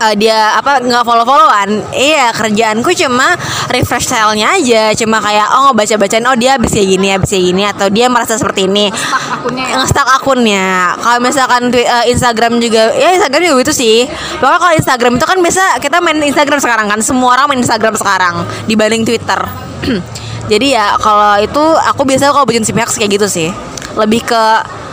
eh, 0.00 0.14
dia 0.18 0.56
apa 0.56 0.80
nggak 0.82 1.04
follow 1.04 1.24
followan 1.24 1.82
iya 1.92 2.32
kerjaanku 2.32 2.92
cuma 2.96 3.36
refresh 3.70 4.08
stylenya 4.08 4.56
aja. 4.56 4.82
Cuma 4.94 5.18
kayak 5.20 5.46
oh 5.52 5.70
ngebaca 5.70 5.94
bacain 5.98 6.24
oh 6.26 6.36
dia 6.38 6.56
habis 6.56 6.70
kayak 6.72 6.88
gini 6.88 7.08
habis 7.12 7.28
kayak 7.30 7.44
gini 7.52 7.62
atau 7.66 7.86
dia 7.90 8.06
merasa 8.08 8.38
seperti 8.38 8.70
ini. 8.70 8.88
Akunnya 8.90 9.64
ya? 9.66 10.04
Akunnya. 10.16 10.68
Kalau 11.00 11.18
misalkan 11.20 11.62
eh, 11.74 12.04
Instagram 12.10 12.58
juga 12.62 12.94
ya 12.94 13.14
Instagram 13.16 13.42
juga 13.42 13.56
gitu 13.66 13.74
sih. 13.74 13.96
Pokoknya 14.38 14.58
kalau 14.60 14.74
Instagram 14.76 15.12
itu 15.18 15.26
kan 15.26 15.38
biasa 15.42 15.62
kita 15.82 15.96
main 16.00 16.18
Instagram 16.22 16.58
sekarang 16.62 16.86
kan. 16.88 16.98
Semua 17.02 17.36
orang 17.36 17.46
main 17.52 17.60
Instagram 17.62 17.94
sekarang 17.98 18.46
dibanding 18.70 19.02
Twitter. 19.04 19.40
Jadi 20.52 20.78
ya 20.78 20.94
kalau 21.02 21.42
itu 21.42 21.62
aku 21.74 22.06
biasanya 22.06 22.30
kalau 22.30 22.46
bikin 22.46 22.62
si 22.62 22.70
pihak 22.70 22.90
kayak 22.94 23.10
gitu 23.18 23.26
sih. 23.26 23.50
Lebih 23.98 24.22
ke 24.28 24.44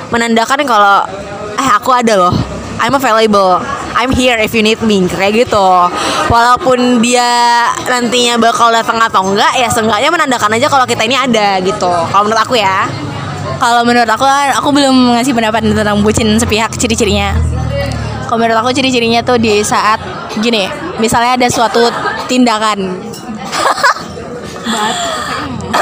menandakan 0.09 0.65
kalau 0.65 1.05
eh 1.53 1.69
aku 1.69 1.93
ada 1.93 2.17
loh 2.17 2.62
I'm 2.83 2.99
available. 2.99 3.63
I'm 3.95 4.11
here 4.11 4.35
if 4.35 4.51
you 4.51 4.59
need 4.59 4.83
me 4.83 5.07
kayak 5.07 5.47
gitu. 5.47 5.67
Walaupun 6.27 6.99
dia 6.99 7.71
nantinya 7.87 8.35
bakal 8.35 8.75
datang 8.75 8.99
atau 8.99 9.23
enggak 9.23 9.55
ya 9.55 9.71
seenggaknya 9.71 10.11
menandakan 10.11 10.59
aja 10.59 10.67
kalau 10.67 10.83
kita 10.83 11.07
ini 11.07 11.15
ada 11.15 11.63
gitu. 11.63 11.87
Kalau 11.87 12.27
menurut 12.27 12.43
aku 12.43 12.59
ya. 12.59 12.83
Kalau 13.55 13.87
menurut 13.87 14.11
aku 14.11 14.27
aku 14.27 14.69
belum 14.75 15.15
ngasih 15.15 15.31
pendapat 15.31 15.63
tentang 15.63 16.03
bucin 16.03 16.35
sepihak 16.35 16.75
ciri-cirinya. 16.75 17.31
Kalau 18.27 18.43
menurut 18.43 18.59
aku 18.59 18.75
ciri-cirinya 18.75 19.23
tuh 19.23 19.39
di 19.39 19.63
saat 19.63 20.03
gini 20.43 20.67
misalnya 20.99 21.39
ada 21.39 21.47
suatu 21.47 21.87
tindakan. 22.27 22.83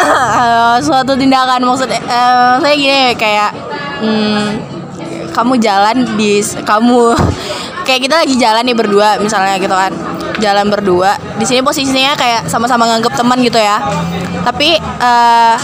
Eh, 0.01 0.75
suatu 0.81 1.13
tindakan 1.13 1.61
maksud 1.61 1.89
eh, 1.91 2.53
saya 2.57 2.73
gini 2.73 3.13
kayak 3.13 3.53
hmm, 4.01 4.80
kamu 5.31 5.57
jalan 5.57 6.03
di 6.19 6.43
kamu 6.43 7.15
kayak 7.87 7.99
kita 8.07 8.15
lagi 8.21 8.35
jalan 8.37 8.63
nih 8.63 8.77
berdua 8.77 9.17
misalnya 9.17 9.57
gitu 9.57 9.73
kan. 9.73 9.91
Jalan 10.41 10.73
berdua 10.73 11.17
di 11.37 11.45
sini 11.45 11.61
posisinya 11.61 12.17
kayak 12.17 12.49
sama-sama 12.49 12.87
nganggep 12.87 13.13
teman 13.13 13.39
gitu 13.41 13.57
ya. 13.57 13.77
Tapi 14.41 14.77
eh, 14.81 15.55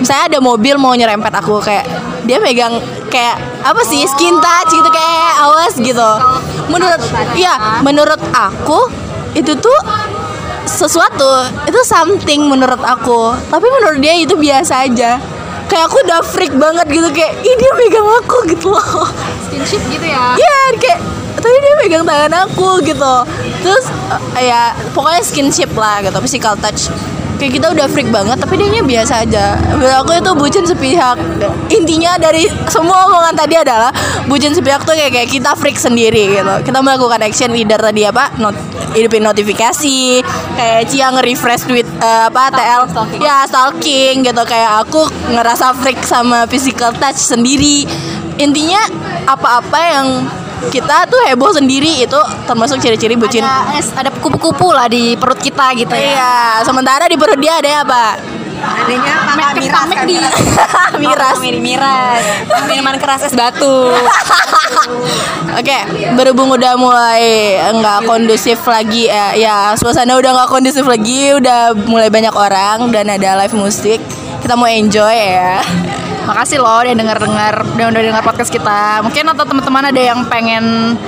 misalnya 0.00 0.24
ada 0.36 0.38
mobil 0.40 0.76
mau 0.76 0.92
nyerempet 0.92 1.32
aku 1.32 1.60
kayak 1.64 1.88
dia 2.26 2.42
megang 2.42 2.76
kayak 3.08 3.38
apa 3.62 3.80
sih 3.86 4.02
skin 4.04 4.36
touch 4.42 4.70
gitu 4.72 4.90
kayak 4.92 5.32
awas 5.40 5.74
gitu. 5.78 6.10
Menurut 6.68 7.00
ya 7.38 7.80
menurut 7.80 8.20
aku 8.34 8.90
itu 9.36 9.52
tuh 9.56 9.78
sesuatu 10.66 11.46
itu 11.64 11.80
something 11.86 12.44
menurut 12.50 12.82
aku. 12.82 13.32
Tapi 13.48 13.66
menurut 13.70 13.98
dia 14.02 14.18
itu 14.18 14.34
biasa 14.36 14.84
aja 14.84 15.35
kayak 15.66 15.84
aku 15.90 15.96
udah 16.06 16.20
freak 16.22 16.54
banget 16.54 16.86
gitu 16.90 17.08
kayak 17.10 17.32
ih 17.42 17.54
dia 17.58 17.72
megang 17.74 18.08
aku 18.22 18.36
gitu 18.50 18.72
loh. 18.74 19.10
Skinship 19.46 19.82
gitu 19.90 20.06
ya? 20.06 20.34
Iya 20.38 20.58
kayak 20.78 21.00
tapi 21.36 21.56
dia 21.62 21.74
megang 21.78 22.04
tangan 22.06 22.32
aku 22.48 22.80
gitu. 22.86 23.14
Terus 23.62 23.84
eh, 24.38 24.50
ya 24.50 24.72
pokoknya 24.94 25.22
skinship 25.22 25.70
lah 25.74 26.02
gitu 26.02 26.18
physical 26.22 26.54
touch 26.58 26.90
kayak 27.36 27.52
kita 27.60 27.66
udah 27.72 27.86
freak 27.88 28.08
banget 28.08 28.36
tapi 28.40 28.58
dia 28.58 28.82
biasa 28.82 29.24
aja. 29.24 29.56
Menurut 29.76 29.96
aku 30.02 30.10
itu 30.16 30.30
bucin 30.36 30.64
sepihak. 30.64 31.16
Intinya 31.70 32.16
dari 32.16 32.48
semua 32.68 33.06
omongan 33.08 33.34
tadi 33.36 33.54
adalah 33.60 33.92
bucin 34.26 34.52
sepihak 34.56 34.82
tuh 34.82 34.96
kayak, 34.96 35.12
kayak 35.12 35.28
kita 35.30 35.52
freak 35.56 35.76
sendiri 35.76 36.40
gitu. 36.40 36.54
Kita 36.64 36.78
melakukan 36.80 37.20
action 37.22 37.52
leader 37.52 37.78
tadi 37.78 38.08
apa 38.08 38.32
not, 38.40 38.56
hidupin 38.96 39.22
notifikasi 39.22 40.24
kayak 40.56 40.82
Cia 40.88 41.08
nge-refresh 41.12 41.68
tweet 41.68 41.88
eh, 42.00 42.22
apa 42.28 42.52
TL 42.52 42.82
ya 43.20 43.44
stalking 43.44 44.24
gitu. 44.24 44.42
Kayak 44.48 44.88
aku 44.88 45.06
ngerasa 45.30 45.76
freak 45.76 46.00
sama 46.02 46.48
physical 46.48 46.90
touch 46.96 47.20
sendiri. 47.20 47.84
Intinya 48.36 48.80
apa-apa 49.24 49.80
yang 49.80 50.08
kita 50.66 51.04
tuh 51.06 51.20
heboh 51.22 51.50
sendiri 51.50 52.00
itu 52.00 52.16
termasuk 52.44 52.78
ciri-ciri 52.78 53.14
bucin 53.14 53.44
ada 53.92 54.08
kupu-kupu 54.14 54.70
lah 54.70 54.86
di 54.86 55.14
perut 55.14 55.36
kita 55.36 55.72
gitu 55.74 55.92
ya 55.92 56.04
Iya, 56.08 56.34
sementara 56.62 57.04
di 57.04 57.14
perut 57.14 57.36
dia 57.36 57.56
ada 57.56 57.82
apa? 57.82 58.04
Adanya 58.56 59.14
kakak 59.20 59.36
Mek- 59.36 59.56
miras 59.60 59.88
kan 59.90 60.04
di- 60.04 60.16
miras. 61.02 61.36
Miras. 61.36 61.36
miras. 61.60 62.22
Minuman 62.64 62.96
keras 62.96 63.20
es 63.22 63.36
batu. 63.36 63.92
Oke, 65.58 65.78
berhubung 66.14 66.48
udah 66.50 66.72
mulai 66.74 67.24
nggak 67.70 68.04
kondusif 68.04 68.64
lagi 68.64 69.06
ya, 69.06 69.32
ya 69.32 69.56
suasana 69.74 70.14
udah 70.14 70.32
nggak 70.34 70.50
kondusif 70.50 70.84
lagi, 70.84 71.32
udah 71.32 71.76
mulai 71.84 72.08
banyak 72.08 72.32
orang 72.32 72.88
dan 72.90 73.08
ada 73.08 73.36
live 73.38 73.54
musik. 73.54 74.00
Kita 74.40 74.54
mau 74.54 74.66
enjoy 74.66 75.14
ya. 75.14 75.60
Makasih 76.26 76.58
loh 76.58 76.82
udah 76.82 76.94
denger-dengar 76.94 77.54
udah 77.62 77.86
udah 77.86 78.02
dengar 78.02 78.22
podcast 78.26 78.50
kita. 78.50 79.00
Mungkin 79.06 79.24
atau 79.30 79.46
teman-teman 79.46 79.94
ada 79.94 80.02
yang 80.02 80.26
pengen 80.26 80.98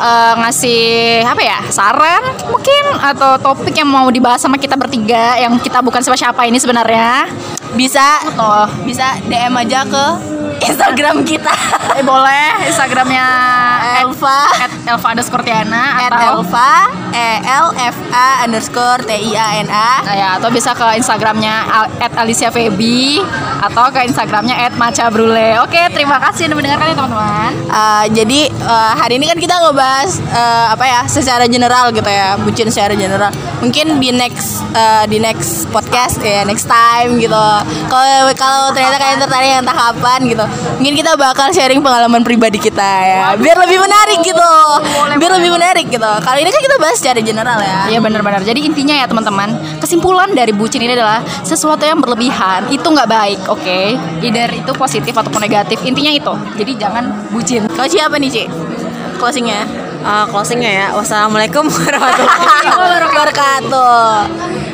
eh, 0.00 0.32
ngasih 0.40 0.82
apa 1.28 1.42
ya 1.44 1.58
saran 1.68 2.22
mungkin 2.48 2.84
atau 2.98 3.36
topik 3.36 3.76
yang 3.76 3.88
mau 3.88 4.08
dibahas 4.08 4.40
sama 4.40 4.56
kita 4.56 4.74
bertiga 4.74 5.36
yang 5.36 5.54
kita 5.60 5.84
bukan 5.84 6.00
siapa-siapa 6.00 6.48
ini 6.48 6.56
sebenarnya 6.56 7.28
Bisa 7.72 8.20
tuh, 8.36 8.68
bisa 8.84 9.16
DM 9.24 9.56
aja 9.56 9.80
ke 9.88 10.31
Instagram 10.66 11.26
kita. 11.26 11.54
eh, 11.98 12.04
boleh 12.04 12.68
Instagramnya 12.68 13.26
Elva 14.02 14.40
at 14.62 14.72
Elva 14.86 15.08
underscore 15.12 15.44
Tiana 15.44 15.84
at 16.08 16.12
atau 16.12 16.42
Elva 16.42 16.72
E 17.12 17.30
L 17.44 17.68
F 17.76 17.96
A 18.12 18.28
underscore 18.46 19.00
T 19.04 19.10
I 19.12 19.32
A 19.36 19.46
N 19.60 19.68
A. 19.68 19.90
Nah, 20.06 20.14
ya, 20.16 20.28
atau 20.40 20.48
bisa 20.48 20.72
ke 20.72 20.86
Instagramnya 20.96 21.54
at 22.00 22.12
Alicia 22.16 22.48
Feby 22.48 23.20
atau 23.62 23.92
ke 23.92 24.06
Instagramnya 24.08 24.56
at 24.56 24.74
Maca 24.74 25.12
Brule. 25.12 25.60
Oke, 25.62 25.78
terima 25.92 26.16
kasih 26.18 26.48
udah 26.50 26.56
mendengarkan 26.56 26.86
ya 26.88 26.96
teman-teman. 26.96 27.52
Uh, 27.68 28.04
jadi 28.10 28.40
uh, 28.64 28.92
hari 28.96 29.20
ini 29.20 29.28
kan 29.28 29.38
kita 29.38 29.54
ngebahas 29.60 30.10
uh, 30.32 30.66
apa 30.74 30.84
ya 30.88 31.00
secara 31.06 31.44
general 31.46 31.92
gitu 31.92 32.08
ya 32.08 32.34
bucin 32.40 32.68
secara 32.72 32.96
general 32.96 33.30
mungkin 33.60 34.00
di 34.00 34.10
next 34.10 34.64
uh, 34.74 35.04
di 35.06 35.20
next 35.22 35.68
podcast 35.70 36.18
ya 36.20 36.42
next 36.42 36.66
time 36.66 37.20
gitu 37.20 37.44
kalau 37.86 38.30
kalau 38.34 38.74
ternyata 38.74 38.98
kalian 38.98 39.18
tertarik 39.22 39.50
entah 39.62 39.76
kapan 39.76 40.20
gitu 40.26 40.44
mungkin 40.78 40.94
kita 40.94 41.12
bakal 41.14 41.48
sharing 41.50 41.78
pengalaman 41.78 42.22
pribadi 42.22 42.58
kita 42.58 42.82
ya 42.82 43.22
biar 43.36 43.56
lebih 43.60 43.78
menarik 43.78 44.18
gitu 44.22 44.52
biar 45.16 45.32
lebih 45.38 45.50
menarik 45.52 45.86
gitu 45.86 46.10
kali 46.22 46.42
ini 46.42 46.50
kan 46.50 46.62
kita 46.62 46.76
bahas 46.78 46.96
secara 46.98 47.20
general 47.20 47.58
ya 47.58 47.80
Iya 47.88 48.00
benar-benar. 48.00 48.40
Jadi 48.40 48.64
intinya 48.64 48.94
ya 48.94 49.04
teman-teman, 49.04 49.52
kesimpulan 49.76 50.32
dari 50.32 50.54
bucin 50.54 50.80
ini 50.80 50.96
adalah 50.96 51.20
sesuatu 51.42 51.82
yang 51.84 52.00
berlebihan 52.00 52.70
itu 52.72 52.84
nggak 52.84 53.04
baik, 53.04 53.40
oke? 53.50 53.80
Either 54.22 54.48
itu 54.48 54.72
positif 54.72 55.12
ataupun 55.12 55.44
negatif. 55.44 55.76
Intinya 55.84 56.08
itu. 56.08 56.32
Jadi 56.56 56.72
jangan 56.80 57.28
bucin. 57.28 57.68
kalau 57.68 57.88
siapa 57.90 58.16
nih 58.16 58.30
Ci 58.32 58.44
closingnya 59.18 59.66
Eh, 60.02 60.24
closingnya 60.34 60.70
ya. 60.72 60.86
Wassalamualaikum 60.98 61.62
warahmatullahi 61.70 62.66
wabarakatuh 63.06 64.02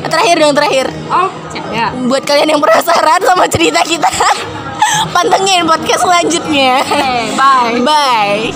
terakhir 0.09 0.37
dong 0.41 0.55
terakhir 0.57 0.87
Oh, 1.13 1.29
ya. 1.69 1.93
buat 2.09 2.25
kalian 2.25 2.57
yang 2.57 2.61
penasaran 2.65 3.21
sama 3.21 3.45
cerita 3.45 3.85
kita 3.85 4.09
Pantengin 5.15 5.67
podcast 5.67 6.03
selanjutnya. 6.05 6.83
Okay, 6.85 7.35
bye. 7.37 7.81
Bye. 7.85 8.53